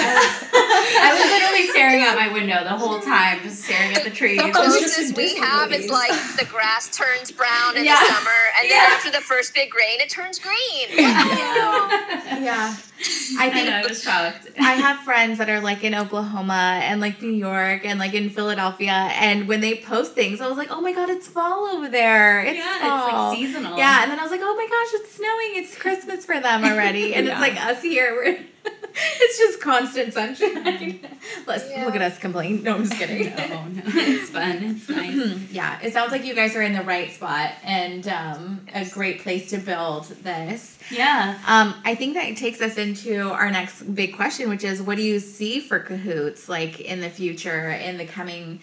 [0.53, 4.37] I was literally staring out my window the whole time, just staring at the trees.
[4.39, 5.87] The The It's just closest we have movies.
[5.87, 7.99] is like the grass turns brown in Yeah.
[7.99, 8.95] the summer, and then Yeah.
[8.95, 10.87] after the first big rain, it turns green.
[10.91, 12.77] yeah Yeah.
[13.39, 14.49] I I think know, I was shocked.
[14.59, 18.31] I have friends that are like in Oklahoma and like New York and like in
[18.31, 21.89] Philadelphia, and when they post things, I was like, "Oh my god, it's fall over
[21.89, 22.41] there!
[22.43, 23.79] It's Yeah, it's, like, seasonal.
[23.79, 25.51] Yeah, and then I was like, "Oh my gosh, it's snowing!
[25.63, 27.33] It's Christmas for them already!" And Yeah.
[27.33, 28.39] it's like us here, we're
[29.21, 31.01] it's just constant sunshine.
[31.47, 31.85] Let's Yeah.
[31.85, 32.63] look at us complain.
[32.63, 33.29] No, I'm just kidding.
[33.37, 34.57] no, no, it's fun.
[34.63, 35.51] It's nice.
[35.51, 39.21] yeah, it sounds like you guys are in the right spot and um, a great
[39.23, 40.79] place to build this.
[40.91, 41.39] Yeah.
[41.47, 45.03] Um, I think that takes us into our next big question, which is what do
[45.03, 48.61] you see for Cahoots like in the future, in the coming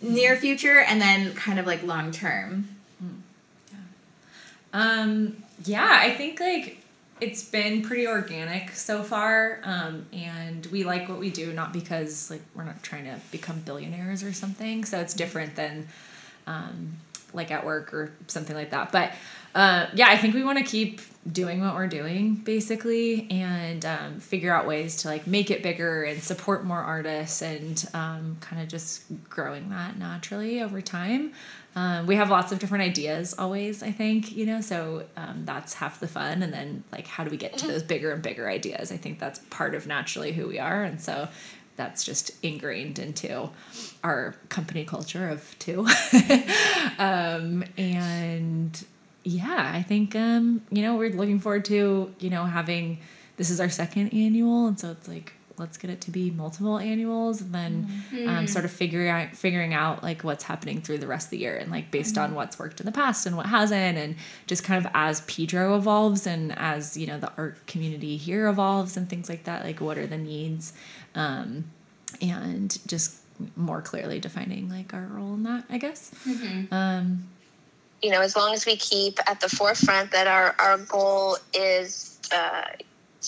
[0.00, 2.68] near future, and then kind of like long term?
[4.72, 6.82] Um, yeah, I think like
[7.20, 9.60] it's been pretty organic so far.
[9.64, 13.60] Um, and we like what we do, not because like we're not trying to become
[13.60, 14.84] billionaires or something.
[14.84, 15.88] So it's different than
[16.46, 16.96] um,
[17.32, 18.92] like at work or something like that.
[18.92, 19.12] But
[19.54, 21.00] uh, yeah, I think we want to keep
[21.30, 26.04] doing what we're doing basically and um, figure out ways to like make it bigger
[26.04, 31.32] and support more artists and um, kind of just growing that naturally over time.
[31.76, 35.74] Um, we have lots of different ideas always, I think, you know, so um, that's
[35.74, 36.42] half the fun.
[36.42, 38.90] And then, like, how do we get to those bigger and bigger ideas?
[38.90, 40.82] I think that's part of naturally who we are.
[40.82, 41.28] And so
[41.76, 43.50] that's just ingrained into
[44.02, 45.80] our company culture of two.
[46.98, 48.84] um, and
[49.22, 53.00] yeah, I think, um, you know, we're looking forward to, you know, having
[53.36, 54.66] this is our second annual.
[54.66, 58.64] And so it's like, let's get it to be multiple annuals and then um, sort
[58.64, 61.70] of figuring out figuring out like what's happening through the rest of the year and
[61.70, 64.16] like based on what's worked in the past and what hasn't and
[64.46, 68.96] just kind of as Pedro evolves and as you know the art community here evolves
[68.96, 70.72] and things like that like what are the needs
[71.14, 71.64] um,
[72.20, 73.16] and just
[73.54, 76.12] more clearly defining like our role in that I guess.
[76.70, 77.28] Um,
[78.02, 82.20] you know, as long as we keep at the forefront that our, our goal is
[82.32, 82.68] uh,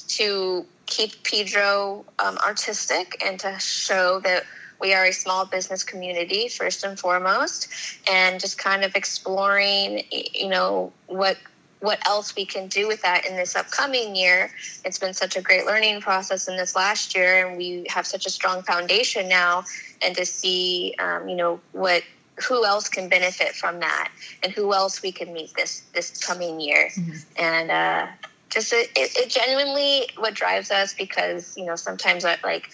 [0.09, 4.45] to keep Pedro um, artistic and to show that
[4.81, 7.69] we are a small business community first and foremost,
[8.09, 11.37] and just kind of exploring, you know, what
[11.81, 14.51] what else we can do with that in this upcoming year.
[14.85, 18.27] It's been such a great learning process in this last year, and we have such
[18.27, 19.65] a strong foundation now.
[20.03, 22.03] And to see, um, you know, what
[22.49, 24.11] who else can benefit from that,
[24.45, 26.89] and who else we can meet this this coming year,
[27.37, 28.07] and uh,
[28.51, 32.69] just it, it, genuinely what drives us because you know sometimes I like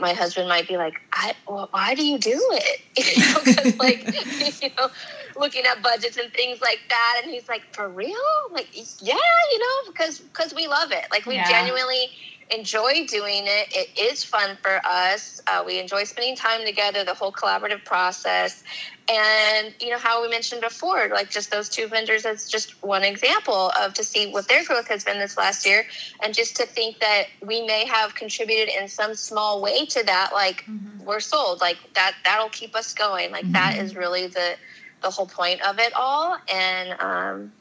[0.00, 2.80] my husband might be like, I, well, why do you do it?
[2.96, 4.04] You know, like,
[4.62, 4.88] you know,
[5.36, 7.20] looking at budgets and things like that.
[7.22, 8.16] And he's like, for real?
[8.48, 9.14] I'm like, yeah,
[9.52, 11.06] you know, because, because we love it.
[11.10, 11.48] Like we Yeah.
[11.48, 12.10] genuinely
[12.50, 13.74] enjoy doing it.
[13.74, 15.40] It is fun for us.
[15.46, 18.62] Uh, we enjoy spending time together, the whole collaborative process.
[19.08, 23.02] And, you know, how we mentioned before, like just those two vendors as just one
[23.02, 25.86] example of to see what their growth has been this last year.
[26.22, 30.30] And just to think that we may have contributed in some small way to that,
[30.34, 30.64] like
[31.04, 33.30] we're sold, like that, that'll keep us going.
[33.32, 34.56] Like that is really the,
[35.04, 36.36] the whole point of it all.
[36.52, 37.52] And, um,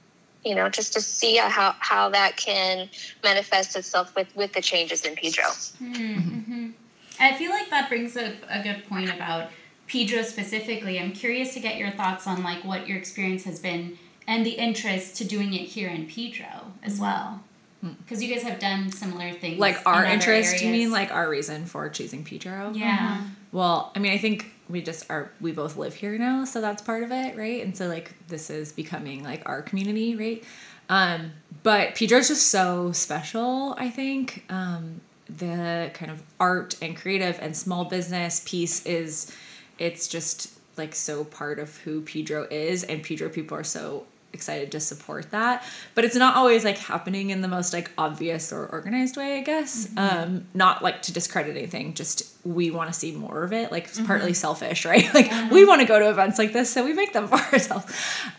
[0.43, 2.89] you know, just to see how, how that can
[3.23, 5.45] manifest itself with, with the changes in Pedro.
[5.45, 6.71] Mm-hmm.
[7.19, 9.51] I feel like that brings up a good point about
[9.87, 10.99] Pedro specifically.
[10.99, 14.51] I'm curious to get your thoughts on like what your experience has been and the
[14.51, 17.41] interest to doing it here in Pedro as well.
[17.81, 19.59] Because you guys have done similar things.
[19.59, 23.25] like in our other interest you mean like our reason for choosing Pedro Yeah.
[23.51, 26.81] Well, I mean, I think we just are, we both live here now, so that's
[26.81, 27.63] part of it, right?
[27.63, 30.43] And so, like, this is becoming like our community, right?
[30.89, 31.31] Um,
[31.63, 34.45] but Pedro's just so special, I think.
[34.49, 39.35] Um, the kind of art and creative and small business piece is,
[39.79, 44.71] it's just like so part of who Pedro is, and Pedro people are so excited
[44.71, 45.63] to support that.
[45.95, 49.41] But it's not always like happening in the most like obvious or organized way i
[49.41, 49.89] guess.
[49.95, 53.71] Um not like to discredit anything just we want to see more of it.
[53.71, 55.13] Like it's partly selfish right?
[55.13, 57.85] Like we want to go to events like this so we make them for ourselves.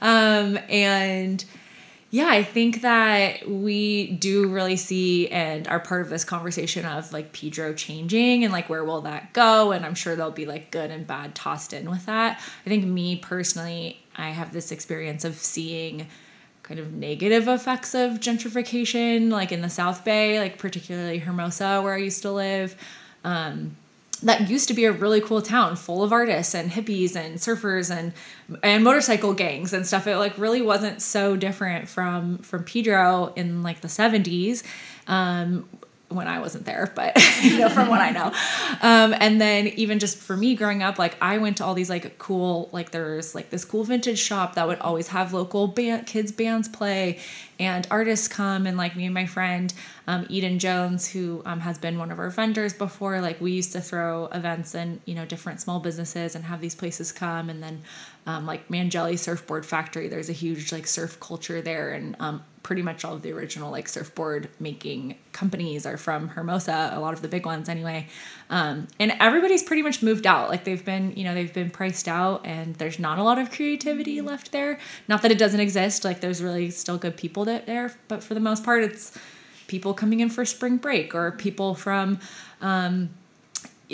[0.00, 1.44] Um and
[2.14, 7.12] yeah, I think that we do really see and are part of this conversation of
[7.12, 9.72] like Pedro changing and like where will that go?
[9.72, 12.40] And I'm sure there'll be like good and bad tossed in with that.
[12.64, 16.07] I think me personally, I have this experience of seeing
[16.62, 21.94] kind of negative effects of gentrification, like in the South Bay, like particularly Hermosa, where
[21.94, 22.77] I used to live.
[23.22, 23.77] Um,
[24.22, 27.94] that used to be a really cool town full of artists and hippies and surfers
[27.94, 28.12] and
[28.62, 33.62] and motorcycle gangs and stuff it like really wasn't so different from from pedro in
[33.62, 34.62] like the 70s
[35.09, 35.68] um
[36.14, 38.33] when I wasn't there, but you know, from what I know.
[38.83, 41.90] Um, and then even just for me growing up, like I went to all these
[41.90, 46.07] like cool, like there's like this cool vintage shop that would always have local band,
[46.07, 47.18] kids bands play
[47.59, 49.72] and artists come and like me and my friend
[50.07, 53.72] um, Eden Jones, who um, has been one of our vendors before, like we used
[53.72, 57.62] to throw events and you know different small businesses and have these places come and
[57.62, 57.83] then
[58.27, 62.83] um, like Mangelli Surfboard Factory, there's a huge like surf culture there and um, pretty
[62.83, 67.22] much all of the original like surfboard making companies are from Hermosa, a lot of
[67.22, 68.09] the big ones anyway.
[68.50, 70.48] Um, and everybody's pretty much moved out.
[70.48, 73.50] Like they've been, you know, they've been priced out and there's not a lot of
[73.53, 74.81] creativity left there.
[75.07, 78.35] Not that it doesn't exist, like there's really still good people that there, but for
[78.35, 79.16] the most part it's
[79.66, 82.18] people coming in for spring break or people from
[82.61, 83.11] um,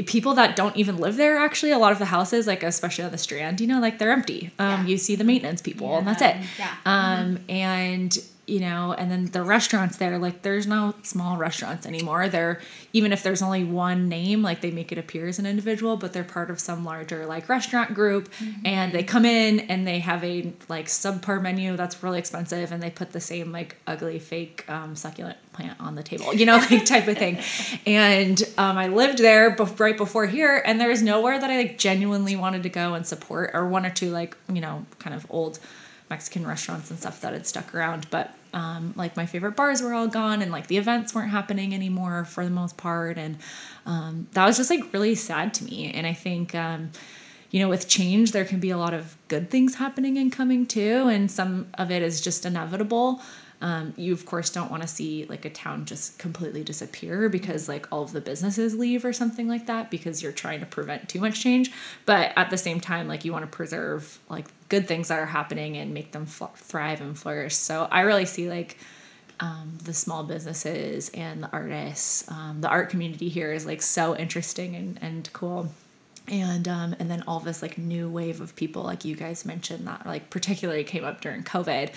[0.06, 3.10] people that don't even live there actually a lot of the houses like especially on
[3.10, 4.86] the strand you know like they're empty um, Yeah.
[4.86, 6.74] you see the maintenance people and that's it Yeah.
[6.86, 8.16] um, and
[8.50, 12.28] you know and then the restaurants there like there's no small restaurants anymore.
[12.28, 12.60] They're
[12.92, 16.12] even if there's only one name like they make it appear as an individual but
[16.12, 18.28] they're part of some larger like restaurant group.
[18.64, 22.82] And they come in and they have a like subpar menu that's really expensive and
[22.82, 26.56] they put the same like ugly fake um, succulent plant on the table you know
[26.70, 27.38] like type of thing.
[27.86, 31.78] And um, i lived there bef- right before here and there's nowhere that i like
[31.78, 35.26] genuinely wanted to go and support or one or two like you know kind of
[35.30, 35.58] old
[36.10, 39.94] Mexican restaurants and stuff that had stuck around, but um, like my favorite bars were
[39.94, 43.16] all gone and like the events weren't happening anymore for the most part.
[43.16, 43.38] And
[43.86, 45.92] um, that was just like really sad to me.
[45.92, 46.90] And I think, um,
[47.50, 50.66] you know, with change, there can be a lot of good things happening and coming
[50.66, 51.08] too.
[51.08, 53.20] And some of it is just inevitable.
[53.62, 57.68] Um, you of course don't want to see like a town just completely disappear because
[57.68, 61.08] like all of the businesses leave or something like that because you're trying to prevent
[61.08, 61.70] too much change.
[62.06, 65.26] But at the same time like you want to preserve like good things that are
[65.26, 67.54] happening and make them fl- thrive and flourish.
[67.54, 68.78] So i really see like
[69.40, 74.16] um, the small businesses and the artists um, the art community here is like so
[74.16, 75.70] interesting and, and cool
[76.30, 79.86] and um, and then all this like new wave of people like you guys mentioned
[79.86, 81.90] that like particularly came up during covid.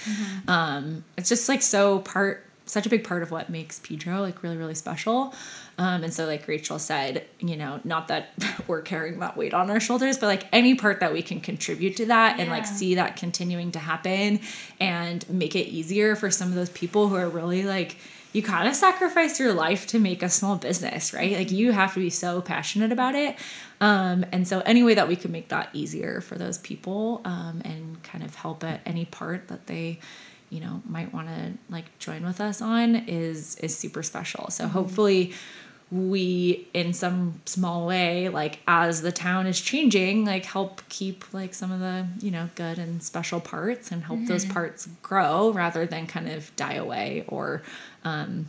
[0.48, 4.42] Um, it's just like so part such a big part of what makes pedro like
[4.44, 5.34] really really special.
[5.78, 8.30] Um, and so like rachel said you know not that
[8.68, 11.98] we're carrying that weight on our shoulders but like any part that we can contribute
[11.98, 14.40] to that and like see that continuing to happen
[14.80, 17.98] and make it easier for some of those people who are really like
[18.34, 21.34] you kind of sacrifice your life to make a small business, right?
[21.34, 23.38] Like you have to be so passionate about it.
[23.80, 27.62] Um, and so any way that we can make that easier for those people um,
[27.64, 30.00] and kind of help at any part that they,
[30.50, 34.50] you know, might want to like join with us on is is super special.
[34.50, 35.34] So hopefully
[35.94, 41.54] we in some small way like as the town is changing like help keep like
[41.54, 45.86] some of the you know good and special parts and help those parts grow rather
[45.86, 47.62] than kind of die away or
[48.04, 48.48] um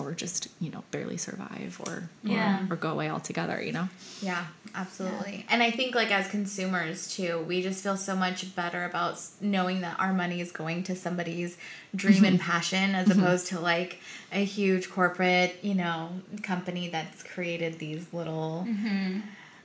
[0.00, 2.66] or just you know barely survive or Yeah.
[2.68, 3.88] or, or go away altogether you know
[4.20, 5.44] Yeah, absolutely.
[5.48, 9.80] And I think like as consumers too, we just feel so much better about knowing
[9.82, 11.56] that our money is going to somebody's
[11.94, 13.20] dream and passion as mm-hmm.
[13.20, 14.00] opposed to like
[14.32, 16.10] a huge corporate, you know,
[16.42, 19.20] company that's created these little mm-hmm.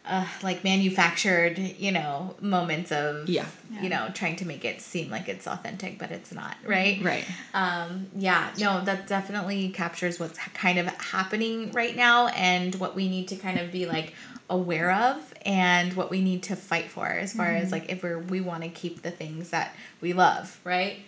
[0.06, 3.46] Uh, like manufactured, you know, moments of Yeah.
[3.82, 7.02] you know, trying to make it seem like it's authentic, but it's not, right?
[7.02, 12.96] right Um, yeah, no, that definitely captures what's kind of happening right now and what
[12.96, 14.14] we need to kind of be like
[14.50, 18.20] aware of and what we need to fight for as far as like if we're
[18.20, 21.00] we want to keep the things that we love, right?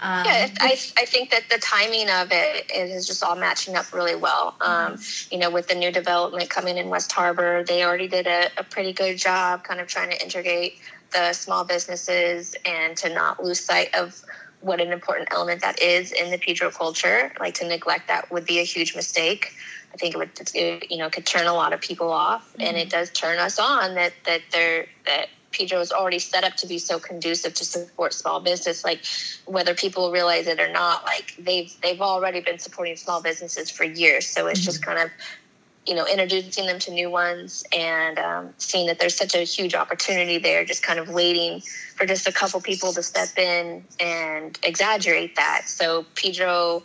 [0.00, 3.92] Um, Yeah, I, I think that the timing of it is just all matching up
[3.92, 4.56] really well.
[4.60, 4.98] Um,
[5.30, 8.64] you know, with the new development coming in West Harbor, they already did a, a
[8.64, 10.78] pretty good job kind of trying to integrate
[11.12, 14.22] the small businesses and to not lose sight of
[14.60, 17.32] what an important element that is in the Pedro culture.
[17.40, 19.52] Like to neglect that would be a huge mistake.
[19.94, 22.76] I think it would, it, you know, could turn a lot of people off, and
[22.76, 26.66] it does turn us on that that they're that Pedro is already set up to
[26.66, 28.84] be so conducive to support small business.
[28.84, 29.00] Like
[29.46, 33.84] whether people realize it or not, like they've they've already been supporting small businesses for
[33.84, 34.26] years.
[34.26, 35.10] So it's just kind of
[35.86, 39.74] you know introducing them to new ones and um, seeing that there's such a huge
[39.74, 40.64] opportunity there.
[40.64, 41.60] Just kind of waiting
[41.96, 45.62] for just a couple people to step in and exaggerate that.
[45.66, 46.82] So Pedro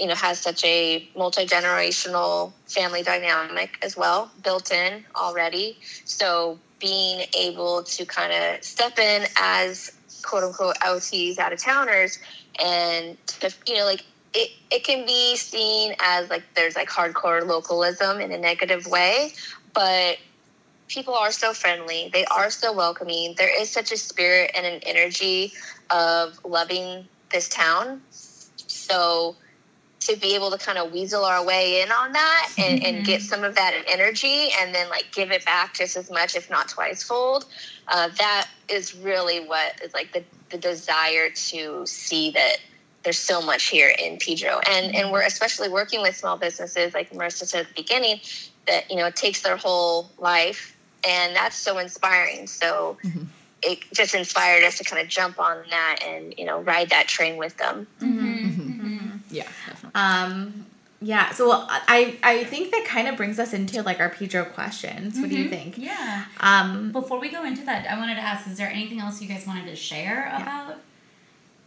[0.00, 7.26] you know has such a multi-generational family dynamic as well built in already so being
[7.38, 12.18] able to kind of step in as quote unquote OTs out of towners
[12.62, 17.46] and to, you know like it, it can be seen as like there's like hardcore
[17.46, 19.32] localism in a negative way
[19.72, 20.18] but
[20.88, 22.10] people are so friendly.
[22.12, 23.34] They are so welcoming.
[23.36, 25.52] There is such a spirit and an energy
[25.90, 28.02] of loving this town.
[28.10, 29.36] So
[30.06, 33.04] to be able to kind of weasel our way in on that and, and mm-hmm.
[33.04, 36.50] get some of that energy and then like give it back just as much, if
[36.50, 37.46] not twice fold.
[37.88, 42.56] Uh, that is really what is like the, the desire to see that
[43.02, 44.60] there's so much here in Pedro.
[44.68, 45.12] And and mm-hmm.
[45.12, 48.20] we're especially working with small businesses, like Marissa said at the beginning,
[48.66, 50.76] that you know it takes their whole life
[51.06, 52.46] and that's so inspiring.
[52.46, 53.24] So mm-hmm.
[53.62, 57.06] it just inspired us to kind of jump on that and, you know, ride that
[57.06, 57.86] train with them.
[59.30, 59.85] Yeah, definitely.
[59.96, 60.66] Um,
[61.00, 61.30] yeah.
[61.32, 65.18] So I I think that kind of brings us into like our Pedro questions.
[65.18, 65.76] What do you think?
[65.78, 66.24] Yeah.
[66.40, 69.28] Um, Before we go into that, I wanted to ask: Is there anything else you
[69.28, 70.76] guys wanted to share about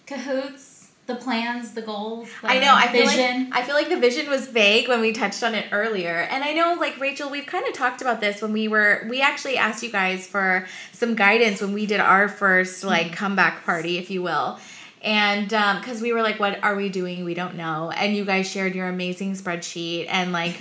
[0.08, 2.28] Cahoots, the plans, the goals?
[2.42, 2.74] The I know.
[2.76, 3.20] I feel like
[3.52, 6.54] I feel like the vision was vague when we touched on it earlier, and I
[6.54, 9.06] know, like Rachel, we've kind of talked about this when we were.
[9.10, 13.64] We actually asked you guys for some guidance when we did our first like comeback
[13.64, 14.60] party, if you will,
[15.02, 17.24] and because we were like, "What are we doing?
[17.24, 20.60] We don't know." And you guys shared your amazing spreadsheet, and like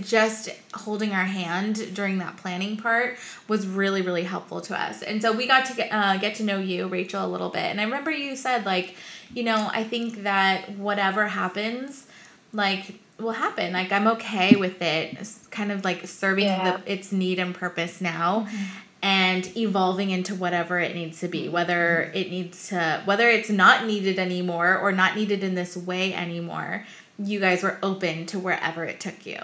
[0.02, 3.16] just holding our hand during that planning part
[3.48, 5.02] was really really helpful to us.
[5.02, 7.62] And so we got to get uh, get to know you, Rachel, a little bit.
[7.64, 8.94] And I remember you said like,
[9.32, 12.06] you know, I think that whatever happens,
[12.52, 13.72] like will happen.
[13.72, 15.14] Like I'm okay with it.
[15.18, 16.76] It's kind of like serving Yeah.
[16.76, 18.46] the, its need and purpose now.
[19.00, 23.86] And evolving into whatever it needs to be, whether it needs to, whether it's not
[23.86, 26.84] needed anymore or not needed in this way anymore,
[27.20, 29.38] you guys were open to wherever it took you.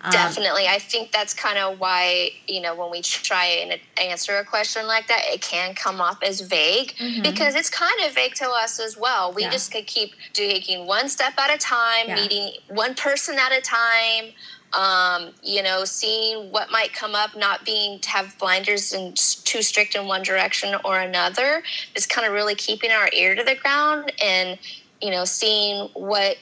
[0.00, 0.66] Um, Definitely.
[0.68, 4.86] I think that's kind of why, you know, when we try and answer a question
[4.86, 8.80] like that, it can come off as vague because it's kind of vague to us
[8.80, 9.32] as well.
[9.32, 9.50] We Yeah.
[9.50, 12.14] just could keep taking one step at a time, Yeah.
[12.16, 14.32] meeting one person at a time.
[14.72, 19.62] Um, you know, seeing what might come up, not being to have blinders and too
[19.62, 21.62] strict in one direction or another,
[21.96, 24.58] is kind of really keeping our ear to the ground and,
[25.02, 26.36] you know, seeing what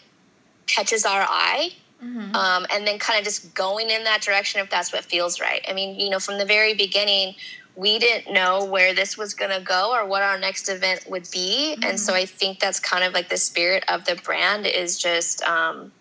[0.67, 1.71] catches our eye
[2.35, 5.65] um, and then kind of just going in that direction if that's what feels right.
[5.69, 7.35] I mean, you know, from the very beginning,
[7.75, 11.29] we didn't know where this was going to go or what our next event would
[11.33, 11.77] be.
[11.83, 15.43] And so I think that's kind of like the spirit of the brand is just,
[15.43, 15.93] um,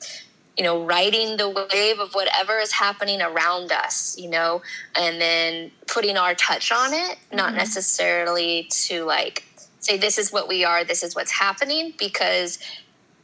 [0.58, 4.62] you know, riding the wave of whatever is happening around us, you know,
[4.96, 7.58] and then putting our touch on it, not mm-hmm.
[7.58, 9.44] necessarily to like
[9.80, 12.58] say, this is what we are, this is what's happening, because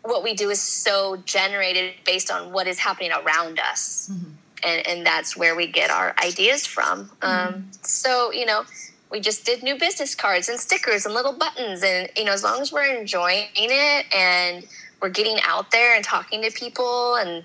[0.03, 4.09] what we do is so generated based on what is happening around us.
[4.11, 4.31] Mm-hmm.
[4.65, 7.11] And, and that's where we get our ideas from.
[7.21, 7.59] Um, mm-hmm.
[7.81, 8.63] so, you know,
[9.11, 11.83] we just did new business cards and stickers and little buttons.
[11.83, 14.65] And, you know, as long as we're enjoying it and
[15.03, 17.43] we're getting out there and talking to people and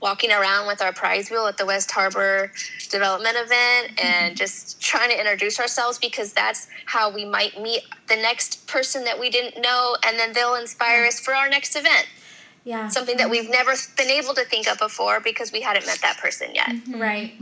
[0.00, 2.52] walking around with our prize wheel at the West Harbor
[2.90, 4.06] development event mm-hmm.
[4.06, 9.04] and just trying to introduce ourselves because that's how we might meet the next person
[9.04, 12.08] that we didn't know and then they'll inspire us for our next event.
[12.64, 12.88] yeah.
[12.88, 16.18] Something that we've never been able to think of before because we hadn't met that
[16.18, 16.68] person yet.
[16.68, 16.92] Mm-hmm.
[16.92, 17.00] Mm-hmm.
[17.00, 17.32] Right.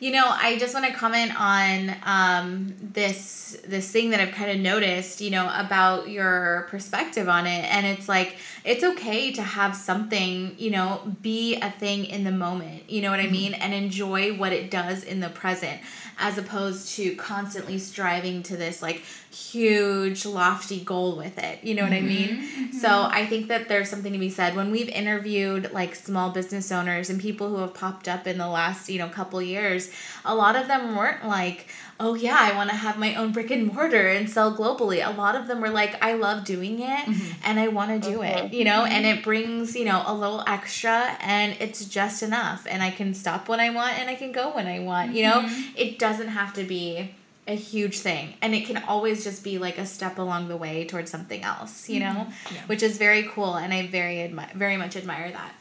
[0.00, 4.50] You know, I just want to comment on um, this this thing that I've kind
[4.52, 5.20] of noticed.
[5.20, 8.36] You know, about your perspective on it, and it's like
[8.68, 10.54] it's okay to have something.
[10.58, 12.90] You know, be a thing in the moment.
[12.90, 13.32] You know what I mm-hmm.
[13.32, 15.80] mean, and enjoy what it does in the present,
[16.18, 21.62] as opposed to constantly striving to this like huge lofty goal with it.
[21.62, 22.28] You know what I mean?
[22.28, 22.64] Mm-hmm.
[22.64, 22.78] Mm-hmm.
[22.78, 26.72] So I think that there's something to be said when we've interviewed like small business
[26.72, 29.90] owners and people who have popped up in the last, you know, couple years,
[30.24, 31.66] a lot of them weren't like,
[32.00, 35.16] "Oh yeah, I want to have my own brick and mortar and sell globally." A
[35.16, 37.40] lot of them were like, "I love doing it mm-hmm.
[37.44, 40.42] and I want to do it." You know, and it brings, you know, a little
[40.46, 44.32] extra and it's just enough and I can stop when I want and I can
[44.32, 45.14] go when I want.
[45.14, 47.14] You know, it doesn't have to be
[47.48, 48.34] a huge thing.
[48.42, 51.88] And it can always just be like a step along the way towards something else
[51.88, 52.28] you know?
[52.66, 55.52] Which is very cool and i very admi- very much admire that.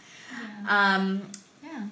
[0.67, 1.03] Um
[1.63, 1.83] Yeah.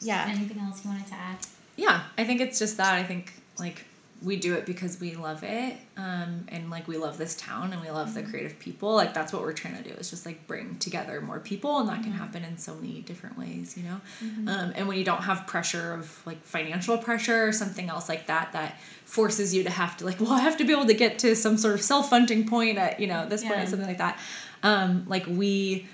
[0.00, 0.26] yeah.
[0.28, 1.38] Anything else you wanted to add?
[1.76, 2.92] yeah i think it's just that.
[2.94, 3.84] I think like
[4.22, 7.80] we do it because we love it um, and like we love this town and
[7.80, 10.44] we love the creative people like that's what we're trying to do is just like
[10.46, 14.00] bring together more people and that can happen in so many different ways you know?
[14.52, 18.26] Um, and when you don't have pressure of like financial pressure or something else like
[18.26, 20.94] that that forces you to have to like well i have to be able to
[20.94, 23.98] get to some sort of self-funding point at you know this point or something like
[23.98, 24.18] that
[24.64, 25.86] um, like we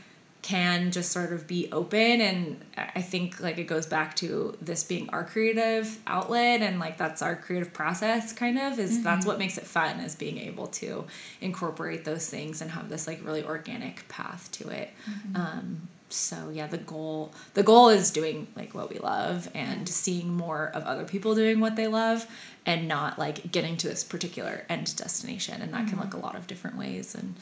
[0.44, 2.20] can just sort of be open.
[2.20, 6.98] And i think like it goes back to this being our creative outlet and like
[6.98, 10.66] that's our creative process kind of is that's what makes it fun is being able
[10.66, 11.06] to
[11.40, 14.90] incorporate those things and have this like really organic path to it.
[15.34, 20.28] Um, so yeah the goal the goal is doing like what we love and seeing
[20.32, 22.26] more of other people doing what they love
[22.66, 25.62] and not like getting to this particular end destination.
[25.62, 27.34] And that can look a lot of different ways and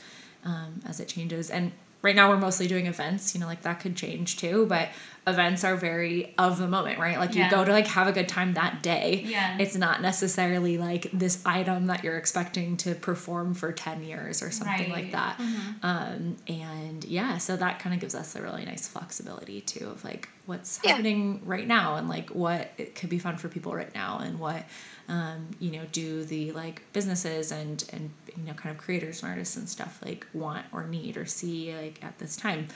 [0.44, 1.50] um, as it changes.
[1.50, 1.72] And
[2.02, 4.88] right now we're mostly doing events, you know, like that could change too, but
[5.24, 7.16] events are very of the moment, right?
[7.16, 9.22] Like you go to like have a good time that day.
[9.24, 9.56] Yeah.
[9.60, 14.50] It's not necessarily like this item that you're expecting to perform for 10 years or
[14.50, 15.12] something like Right.
[15.12, 15.40] that.
[15.84, 20.02] Um, and yeah, so that kind of gives us a really nice flexibility too of
[20.04, 20.90] like what's Yeah.
[20.90, 24.40] happening right now and like what it could be fun for people right now and
[24.40, 24.64] what
[25.08, 29.30] um, you know do the like businesses and and you know kind of creators and
[29.30, 32.68] artists and stuff like want or need or see like at this time.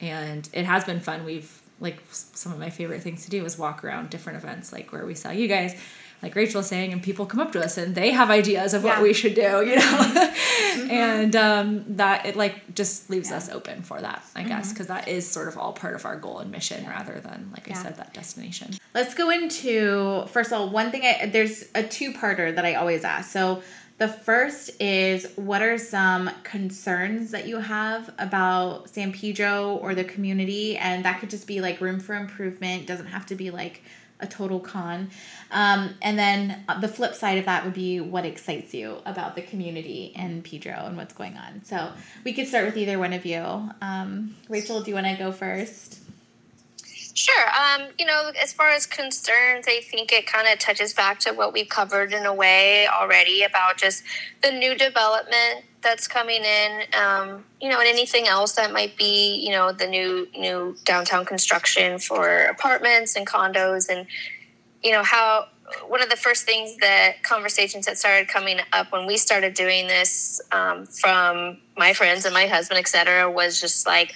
[0.00, 1.24] And it has been fun.
[1.24, 4.92] We've like some of my favorite things to do is walk around different events like
[4.92, 5.78] where we saw you guys
[6.24, 8.82] like Rachel was saying and people come up to us and they have ideas of
[8.82, 10.32] what we should do you know
[10.90, 15.06] and um, that it like just leaves us open for that i guess because that
[15.06, 17.96] is sort of all part of our goal and mission rather than like i said
[17.96, 21.02] that destination Let's go into first of all one thing.
[21.02, 23.32] I there's a two parter that I always ask.
[23.32, 23.60] So
[23.98, 30.04] the first is what are some concerns that you have about San Pedro or the
[30.04, 32.86] community, and that could just be like room for improvement.
[32.86, 33.82] Doesn't have to be like
[34.20, 35.10] a total con.
[35.50, 39.34] Um, and then uh, the flip side of that would be what excites you about
[39.34, 41.64] the community and Pedro and what's going on.
[41.64, 41.90] So
[42.24, 43.70] we could start with either one of you.
[43.82, 46.03] Um, Rachel, do you want to go first?
[47.14, 47.44] Sure.
[47.48, 51.32] Um, you know, as far as concerns, I think it kind of touches back to
[51.32, 54.02] what we've covered in a way already about just
[54.42, 56.82] the new development that's coming in.
[56.92, 61.24] Um, you know, and anything else that might be, you know, the new new downtown
[61.24, 64.08] construction for apartments and condos, and
[64.82, 65.46] you know how
[65.86, 69.86] one of the first things that conversations that started coming up when we started doing
[69.86, 74.14] this um, from my friends and my husband, et cetera, was just like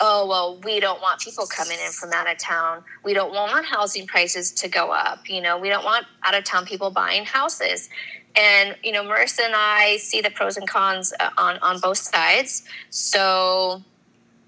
[0.00, 2.82] oh well we don't want people coming in from out of town.
[3.04, 6.44] We don't want housing prices to go up you know we don't want out of
[6.44, 7.88] town people buying houses.
[8.36, 11.98] And you know marissa and i see the pros and cons uh, on on both
[11.98, 12.64] sides.
[12.90, 13.82] So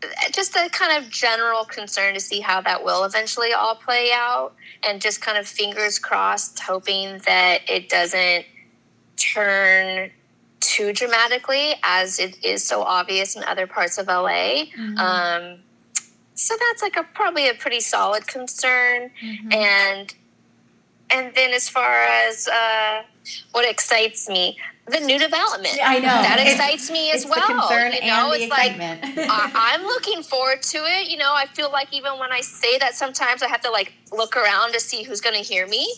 [0.03, 4.11] uh, just a kind of general concern to see how that will eventually all play
[4.13, 4.53] out
[4.87, 8.45] and just kind of fingers crossed hoping that it doesn't
[9.17, 10.11] turn
[10.63, 14.65] too dramatically as it is so obvious in other parts of LA.
[14.97, 15.59] Um,
[16.35, 19.11] so that's like a probably a pretty solid concern.
[19.51, 20.15] And
[21.11, 23.03] and then as far as uh,
[23.53, 24.57] what excites me,
[24.87, 25.79] the new development.
[25.83, 26.07] I know.
[26.09, 27.47] that It's- excites me as it's well.
[27.47, 28.73] concern you know, it's like.
[28.81, 31.09] I, I'm looking forward to it.
[31.11, 33.93] You know, I feel like even when I say that, sometimes I have to like
[34.11, 35.93] look around to see who's going to hear me.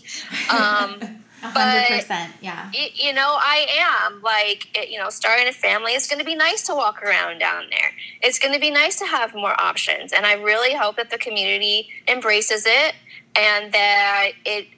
[0.50, 1.00] Um,
[1.52, 2.70] hundred percent, yeah.
[2.72, 3.66] y- you know, I
[4.06, 5.92] am like, it, you know, starting a family.
[5.92, 7.90] It's going to be nice to walk around down there.
[8.22, 11.18] It's going to be nice to have more options, and I really hope that the
[11.18, 12.94] community embraces it
[13.36, 14.68] and that it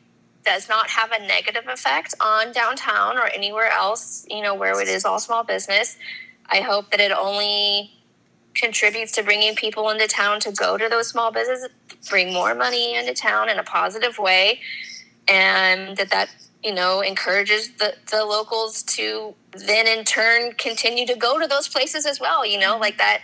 [0.44, 4.26] does not have a negative effect on downtown or anywhere else.
[4.30, 5.96] You know, where it is all small business.
[6.48, 7.90] I hope that it only
[8.54, 11.68] contributes to bringing people into town to go to those small businesses,
[12.08, 14.60] bring more money into town in a positive way,
[15.28, 16.30] and that that
[16.62, 21.68] you know encourages the, the locals to then in turn continue to go to those
[21.68, 23.20] places as well you know like that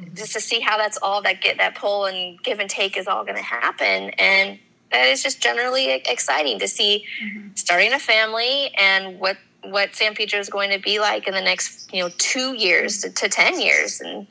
[0.00, 0.14] mm-hmm.
[0.14, 3.06] just to see how that's all that get that pull and give and take is
[3.06, 4.10] all going to happen.
[4.10, 4.58] And
[4.92, 7.48] that is just generally exciting to see mm-hmm.
[7.54, 11.40] starting a family and what what San Pedro is going to be like in the
[11.40, 14.26] next you know two years to, to ten years and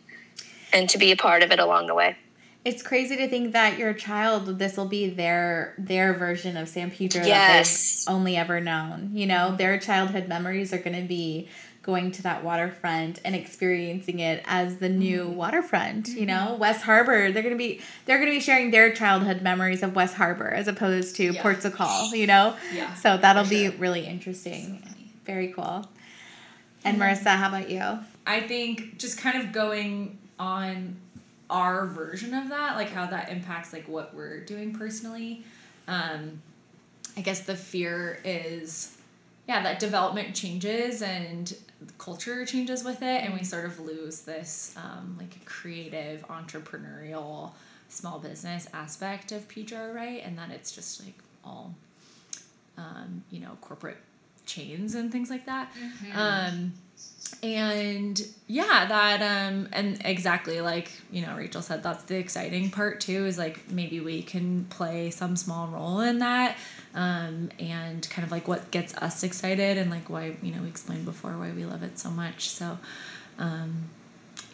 [0.73, 2.17] and to be a part of it along the way
[2.65, 6.91] It's crazy to think that your child, this will be their their version of San
[6.91, 9.11] Pedro that they've only ever known.
[9.13, 9.57] You know, mm-hmm.
[9.57, 11.47] their childhood memories are going to be
[11.81, 15.35] going to that waterfront and experiencing it as the new Mm-hmm.
[15.35, 16.09] waterfront.
[16.09, 16.25] You mm-hmm.
[16.25, 17.31] know, West Harbor.
[17.31, 20.49] They're going to be they're going to be sharing their childhood memories of West Harbor
[20.49, 21.41] as opposed to Yeah.
[21.41, 22.13] Port Call.
[22.13, 24.83] You know, Yeah, So that'll for be really interesting.
[25.25, 25.87] Very cool.
[26.83, 27.01] And mm-hmm.
[27.01, 27.99] Marissa, how about you?
[28.27, 30.95] I think just kind of going on
[31.49, 35.43] our version of that, like how that impacts like what we're doing personally.
[35.87, 36.41] Um,
[37.17, 38.97] I guess the fear is,
[39.47, 41.53] yeah, that development changes and
[41.97, 47.51] culture changes with it, and we sort of lose this um, like creative, entrepreneurial,
[47.89, 50.21] small business aspect of Pedro, right?
[50.23, 51.73] And that it's just like all,
[52.77, 53.97] um, you know, corporate
[54.45, 55.71] chains and things like that.
[56.13, 56.73] Um,
[57.43, 62.99] and yeah that um and exactly like you know rachel said that's the exciting part
[62.99, 66.57] too is like maybe we can play some small role in that
[66.95, 70.67] um and kind of like what gets us excited and like why you know we
[70.67, 72.77] explained before why we love it so much so
[73.37, 73.89] um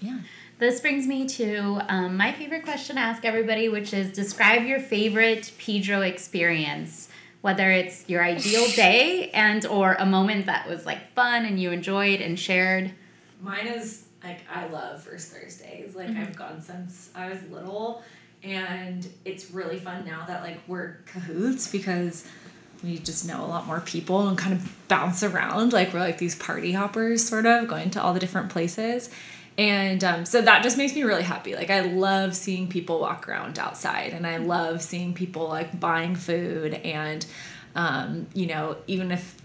[0.02, 0.20] yeah
[0.58, 4.80] This brings me to um, my favorite question to ask everybody, which is describe your
[4.80, 7.10] favorite Pedro experience.
[7.46, 11.70] Whether it's your ideal day and or a moment that was like fun and you
[11.70, 12.92] enjoyed and shared.
[13.40, 15.96] mine is Like I love First Thursdays.
[15.96, 16.22] Like mm-hmm.
[16.22, 18.02] I've gone since I was little
[18.42, 22.28] and it's really fun now that like we're cahoots because
[22.84, 26.18] we just know a lot more people and kind of bounce around like we're like
[26.18, 29.12] these party hoppers sort of going to all the different places
[29.58, 31.56] and um, so that just makes me really happy.
[31.56, 36.16] Like i love seeing people walk around outside and i love seeing people like buying
[36.16, 37.26] food and
[37.76, 39.36] um, you know even if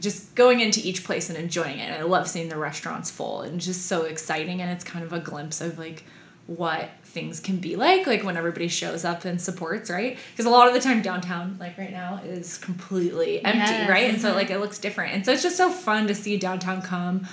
[0.00, 1.92] just going into each place and enjoying it.
[1.92, 5.20] I love seeing the restaurants full and just so exciting and it's kind of a
[5.20, 6.02] glimpse of like
[6.48, 10.18] what things can be like like when everybody shows up and supports right?
[10.32, 13.88] Because a lot of the time downtown like right now is completely empty Yes.
[13.88, 14.10] right?
[14.10, 15.14] And so like it looks different.
[15.14, 17.28] And so it's just so fun to see downtown come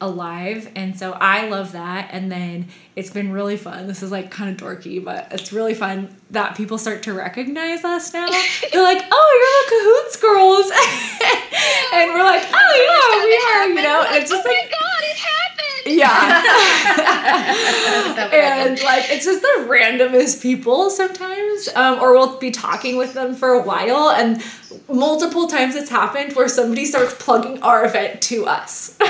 [0.00, 3.86] alive and so i love that and then it's been really fun.
[3.86, 7.82] This is like kind of dorky but it's really fun that people start to recognize
[7.82, 8.26] us now.
[8.72, 10.70] They're like oh you're the cahoots girls.
[11.92, 14.04] And we're like oh yeah we are you know?
[14.06, 15.79] And it's just oh like my god, it happened.
[15.90, 16.42] Yeah.
[18.32, 23.34] And like it's just the randomest people sometimes um, or we'll be talking with them
[23.34, 24.42] for a while and
[24.88, 28.96] multiple times it's happened where somebody starts plugging our event to us.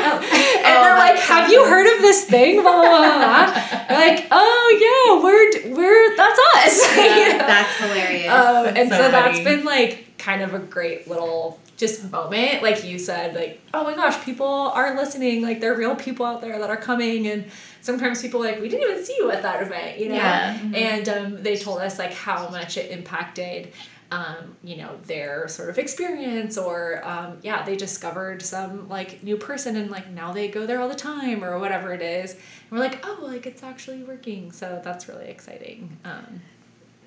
[0.61, 2.63] And they're like have you heard of this thing?
[2.63, 3.97] Blah blah blah, blah.
[3.97, 6.97] Like oh yeah we're we're that's us.
[6.97, 7.03] You
[7.33, 7.39] know?
[7.39, 8.33] That's hilarious.
[8.33, 12.85] um, and so, so that's been like kind of a great little just moment like
[12.85, 16.43] you said like oh my gosh people are listening like there are real people out
[16.43, 17.51] there that are coming and
[17.81, 20.15] sometimes people are like we didn't even see you at that event you know?
[20.15, 20.59] Yeah.
[20.75, 23.73] and um, they told us like how much it impacted
[24.13, 29.37] um, you know their sort of experience or um, yeah they discovered some like new
[29.37, 32.33] person and like now they go there all the time or whatever it is.
[32.33, 34.53] And we're like oh like it's actually working.
[34.53, 36.41] So that's really exciting um,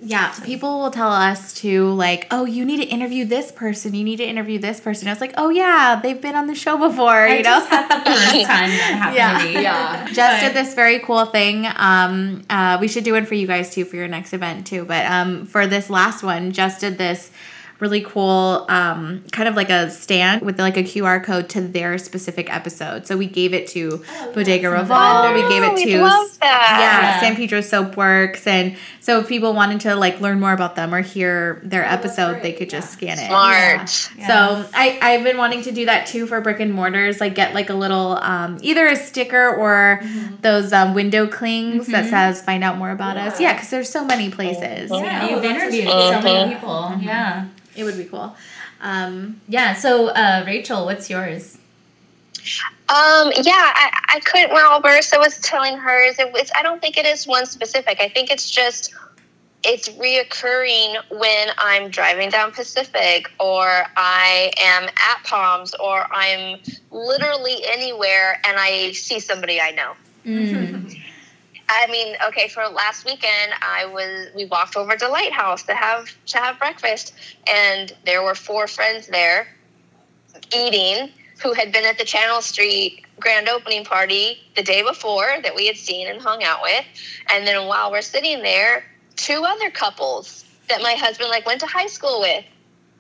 [0.02, 3.94] Yeah, people will tell us to like, oh, you need to interview this person.
[3.94, 5.08] You need to interview this person.
[5.08, 7.10] I was like, oh yeah, they've been on the show before.
[7.10, 9.38] I you know, just had the first time that happened Yeah.
[9.40, 9.54] to me.
[9.64, 10.06] Yeah.
[10.12, 11.66] Just did this very cool thing.
[11.78, 14.84] Um, uh, we should do it for you guys too for your next event too.
[14.84, 17.32] But um, for this last one, just did this
[17.84, 21.98] really cool um, kind of like a stand with like a QR code to their
[22.00, 23.06] specific episode.
[23.06, 24.04] So we gave it to
[24.34, 25.36] Bodega some Revolve.
[25.36, 26.78] We gave it Oh, to love that.
[26.80, 27.20] yeah, Yeah.
[27.20, 31.02] San Pedro Soapworks and so if people wanted to like learn more about them or
[31.02, 33.28] hear their episode, they could just scan it.
[33.28, 34.12] Smart.
[34.18, 34.28] Yeah.
[34.28, 37.54] So I I've been wanting to do that too for brick and mortars, like get
[37.54, 40.02] like a little um, either a sticker or
[40.42, 43.44] those um, window clings that says "Find out more about us." Yeah.
[43.50, 44.90] Yeah, because there's so many places.
[44.90, 45.36] Yeah, you know?
[45.36, 46.96] you've interviewed so many people.
[47.02, 47.48] Yeah.
[47.76, 48.36] It would be cool.
[48.82, 49.74] Um, Yeah.
[49.74, 51.58] So, uh, Rachel, what's yours?
[52.90, 54.52] Um, yeah, I, I couldn't.
[54.52, 56.20] Well, Marissa was telling hers.
[56.20, 56.52] It was.
[56.56, 58.02] I don't think it is one specific.
[58.02, 58.94] I think it's just
[59.64, 66.60] it's reoccurring when I'm driving down Pacific, or I am at Palms, or I'm
[66.92, 69.94] literally anywhere, and I see somebody I know.
[70.26, 71.02] Mm.
[71.74, 76.16] I mean, okay, for last weekend, I was we walked over to Lighthouse to have
[76.28, 77.14] to have breakfast,
[77.48, 79.48] and there were four friends there
[80.56, 81.10] eating
[81.42, 85.68] who had been at the Channel Street grand opening party the day before that we
[85.68, 86.86] had seen and hung out with,
[87.34, 88.84] and then while we're sitting there,
[89.16, 92.46] two other couples that my husband like went to high school with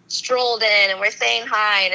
[0.07, 1.93] strolled in and we're saying hi and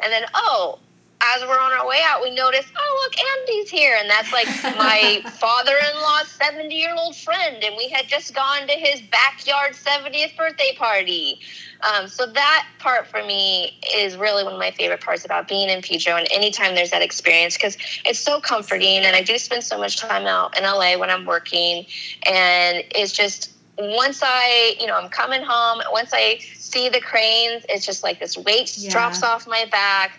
[0.00, 0.78] and then oh
[1.22, 3.96] as we're on our way out we notice oh look andy's here.
[3.98, 4.46] And that's like
[4.76, 7.62] my father-in-law's 70 year old friend.
[7.64, 11.40] And we had just gone to his backyard 70th birthday party.
[11.82, 15.68] Um, so that part for me is really one of my favorite parts about being
[15.68, 18.98] in Pedro and anytime there's that experience because it's so comforting.
[18.98, 21.86] And I do spend so much time out in LA when I'm working.
[22.26, 27.64] And it's just once I, you know, I'm coming home, once I see the cranes,
[27.68, 28.90] it's just like this weight Yeah.
[28.90, 30.18] drops off my back.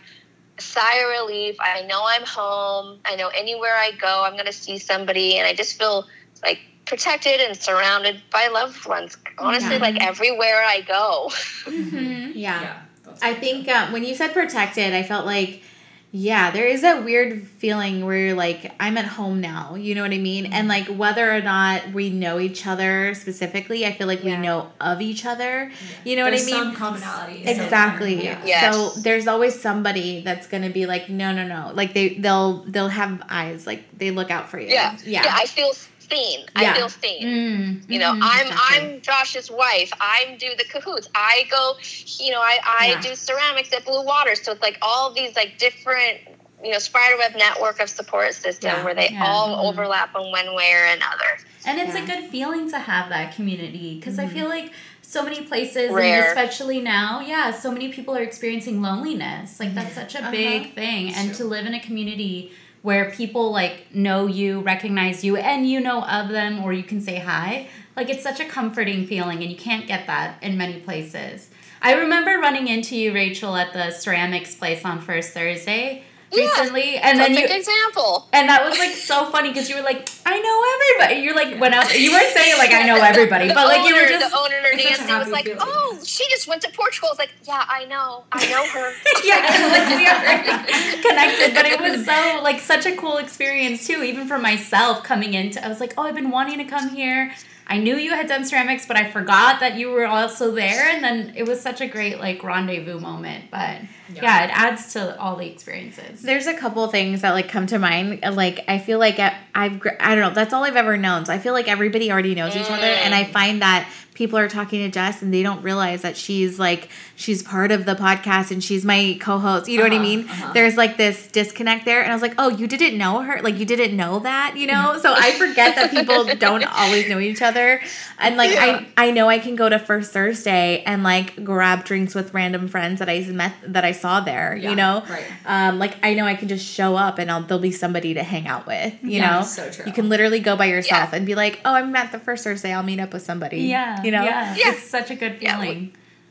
[0.60, 1.56] Sigh of relief.
[1.60, 3.00] I know I'm home.
[3.06, 5.38] I know anywhere I go, I'm going to see somebody.
[5.38, 6.06] And I just feel
[6.44, 9.18] like protected and surrounded by loved ones.
[9.38, 9.82] Honestly, Yeah.
[9.82, 11.32] like everywhere I go.
[11.72, 12.62] yeah.
[12.62, 12.82] yeah
[13.22, 15.64] I think um, when you said protected, I felt like,
[16.12, 19.76] yeah, there is that weird feeling where you're like, I'm at home now.
[19.76, 20.46] You know what I mean?
[20.46, 20.90] And mm-hmm.
[20.90, 25.02] like, whether or not we know each other specifically, I feel like we know of
[25.02, 25.70] each other.
[26.06, 26.76] You know There's what I mean?
[26.76, 28.24] some commonalities Exactly.
[28.24, 28.42] Yeah.
[28.46, 28.74] Yes.
[28.74, 31.72] So there's always somebody that's gonna be like, no, no, no.
[31.74, 33.68] Like they they'll they'll have eyes.
[33.68, 34.70] Like they look out for you.
[34.70, 34.98] Yeah.
[35.04, 35.24] Yeah.
[35.30, 35.72] I feel
[36.10, 36.40] seen.
[36.60, 36.72] Yeah.
[36.72, 37.24] I feel seen.
[37.26, 37.90] Mm.
[37.92, 38.78] You know, Mhm, I'm exactly.
[38.80, 39.92] I'm Josh's wife.
[40.00, 41.10] I do the cahoots.
[41.16, 41.76] I go,
[42.20, 43.02] you know, I, I Yeah.
[43.02, 44.36] do ceramics at Blue Water.
[44.36, 46.20] So it's like all these like different,
[46.64, 48.84] you know, spiderweb network of support system Yeah.
[48.84, 49.24] where they Yeah.
[49.26, 49.70] all Mhm.
[49.70, 51.40] overlap in one way or another.
[51.66, 52.04] And it's Yeah.
[52.04, 56.16] a good feeling to have that community because I feel like so many places, Rare.
[56.20, 59.60] and especially now, yeah, so many people are experiencing loneliness.
[59.60, 60.32] Like that's such a Uh-huh.
[60.32, 61.14] big thing.
[61.14, 61.38] and True.
[61.38, 62.52] to live in a community
[62.82, 67.02] where people like know you, recognize you, and you know of them, or you can
[67.02, 67.68] say hi.
[67.96, 71.50] Like it's such a comforting feeling, and you can't get that in many places.
[71.82, 76.98] I remember running into you, Rachel, at the ceramics place on First Thursday Yeah, recently,
[76.98, 78.28] and then you example.
[78.34, 81.22] and that was like so funny because you were like, I know everybody.
[81.24, 81.98] You're like went out.
[81.98, 84.56] You weren't saying like I know everybody, The but like you were just the owner
[84.76, 85.60] Nancy was like, feeling.
[85.62, 88.94] "Oh, she just went to Portugal." I was like, "Yeah, I know, I know her."
[89.24, 89.40] yeah,
[89.72, 91.54] like we are connected.
[91.56, 95.64] But it was so like such a cool experience too, even for myself coming into.
[95.64, 97.34] I was like, oh, I've been wanting to come here.
[97.70, 100.88] I knew you had done ceramics, but I forgot that you were also there.
[100.90, 103.52] And then it was such a great like rendezvous moment.
[103.52, 103.82] But
[104.14, 106.22] yeah, it adds to all the experiences.
[106.22, 108.22] There's a couple of things that like come to mind.
[108.34, 110.34] Like I feel like I- I've I don't know.
[110.34, 111.26] That's all I've ever known.
[111.26, 114.48] So I feel like everybody already knows each other, and I find that people are
[114.50, 118.50] talking to Jess and they don't realize that she's like she's part of the podcast
[118.50, 119.68] and she's my co-host.
[119.68, 120.54] You know what I Uh-huh, mean?
[120.54, 123.42] There's like this disconnect there, and I was like, oh, you didn't know her?
[123.42, 124.56] Like you didn't know that?
[124.58, 124.98] You know?
[125.02, 127.82] So I forget that people don't always know each other,
[128.20, 128.84] and like Yeah.
[128.98, 132.68] I I know I can go to First Thursday and like grab drinks with random
[132.68, 134.56] friends that I met that I saw there.
[134.56, 135.04] Yeah, you know?
[135.10, 135.26] right.
[135.46, 138.24] um, like I know I can just show up and I'll, there'll be somebody to
[138.24, 138.94] hang out with.
[139.04, 139.86] You Yeah, know, so true.
[139.88, 142.72] You can literally go by yourself and be like, "Oh, I'm at the first Thursday.
[142.74, 144.24] I'll meet up with somebody." Yeah, you know.
[144.24, 144.72] yeah, Yeah.
[144.74, 145.60] it's such a good Yeah,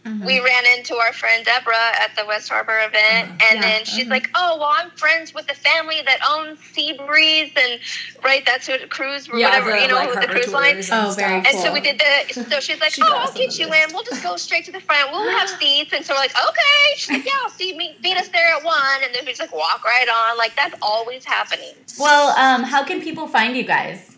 [0.06, 0.26] we- feeling.
[0.26, 3.60] we ran into our friend Deborah at the West Harbor event, and Yeah.
[3.60, 7.80] then she's like, "Oh, well, I'm friends with the family that owns Seabreeze, and
[8.22, 10.90] right, that's who cruise or Yeah, whatever, the, you know, like, the cruise line." tours
[10.90, 11.54] and Oh, very stuff.
[11.54, 12.44] And so we did the.
[12.50, 13.94] So she's like, She "Oh, I'll get you love in.
[13.94, 15.10] We'll just go straight to the front.
[15.10, 18.16] We'll have seats." And so we're like, "Okay." She's like, "Yeah, I'll see meet, meet
[18.16, 20.36] us there at one." And then we just like walk right on.
[20.38, 21.74] Like that's always happening.
[21.98, 24.16] Well, um, how can people find you guys?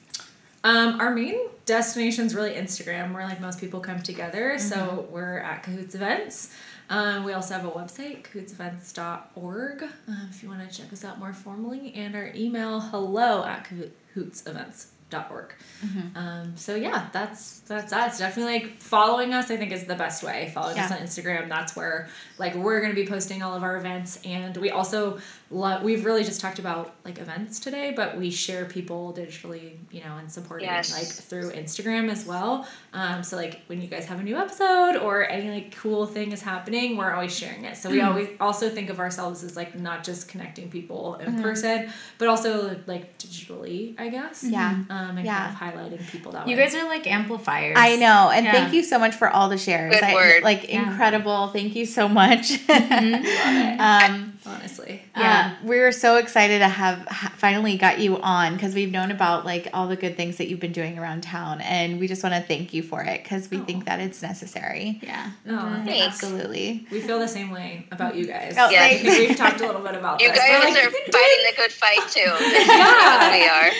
[0.64, 1.38] Um, our main
[1.68, 4.54] destination's really Instagram, where like most people come together.
[4.56, 4.68] Mm-hmm.
[4.68, 6.52] So we're at Cahoots Events.
[6.90, 11.18] Um, we also have a website, cahootsevents.org, um, if you want to check us out
[11.18, 15.54] more formally, and our email hello at cahootsevents.org.
[15.84, 16.16] Mm-hmm.
[16.16, 18.18] Um, so yeah, that's that's us.
[18.18, 19.50] Definitely like following us.
[19.50, 20.50] I think is the best way.
[20.54, 21.50] Following us on Instagram.
[21.50, 22.08] That's where
[22.38, 25.18] like we're gonna be posting all of our events, and we also
[25.50, 30.02] lo- we've really just talked about like events today, but we share people digitally, you
[30.04, 30.92] know, and supporting Yes.
[30.92, 32.66] like through Instagram as well.
[32.92, 36.32] Um, so like when you guys have a new episode or any like cool thing
[36.32, 37.76] is happening, we're always sharing it.
[37.76, 41.90] So we always also think of ourselves as like not just connecting people in person,
[42.18, 44.44] but also like digitally, I guess.
[44.44, 44.70] Yeah.
[44.90, 45.54] Um, and Yeah.
[45.54, 46.62] kind of highlighting people that You way.
[46.64, 47.76] guys are like amplifiers.
[47.78, 48.52] I know, and Yeah.
[48.52, 49.94] thank you so much for all the shares.
[49.94, 50.42] Good I, word.
[50.42, 50.88] Like Yeah.
[50.90, 51.48] incredible.
[51.48, 52.50] Thank you so much.
[52.66, 53.80] Mm-hmm.
[53.80, 55.02] um, honestly.
[55.16, 58.90] yeah, um, we were so excited to have ha- finally got you on because we've
[58.90, 62.06] known about like all the good things that you've been doing around town, and we
[62.08, 63.64] just want to thank you for it because we oh.
[63.64, 65.00] think that it's necessary.
[65.02, 65.30] Yeah.
[65.48, 66.22] Oh, Thanks.
[66.22, 66.86] Absolutely.
[66.90, 68.54] we feel the same way about you guys.
[68.58, 68.82] Oh, Yeah.
[68.82, 70.38] I we've talked a little bit about You this.
[70.38, 72.20] guys We're like, are fighting the good fight too.
[72.68, 73.32] Yeah.
[73.32, 73.70] we are.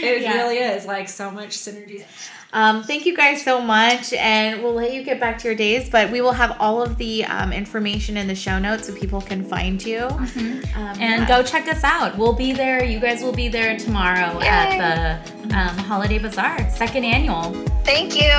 [0.00, 0.34] It Yeah.
[0.36, 2.04] really is like so much synergy.
[2.52, 5.90] Um, thank you guys so much, and we'll let you get back to your days.
[5.90, 9.20] But we will have all of the um, information in the show notes so people
[9.20, 10.00] can find you.
[10.00, 11.28] Um, And yeah.
[11.28, 12.16] go check us out.
[12.16, 12.82] We'll be there.
[12.84, 17.52] You guys will be there tomorrow at the um, Holiday Bazaar, second annual.
[17.84, 18.32] Thank you.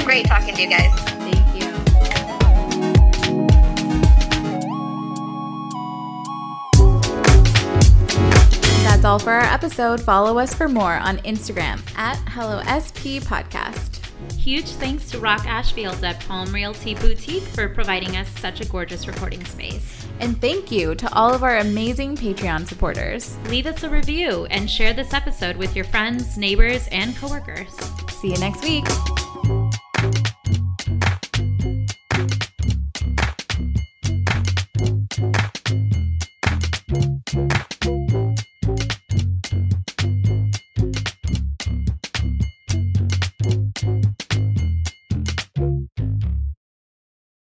[0.04, 1.43] Great talking to you guys.
[9.04, 10.00] That's all for our episode.
[10.00, 14.00] Follow us for more on Instagram at HelloSP Podcast.
[14.32, 19.06] Huge thanks to Rock Ashfield at Palm Realty Boutique for providing us such a gorgeous
[19.06, 20.06] recording space.
[20.20, 23.36] And thank you to all of our amazing Patreon supporters.
[23.50, 27.76] Leave us a review and share this episode with your friends, neighbors, and coworkers.
[28.08, 29.63] See you next week.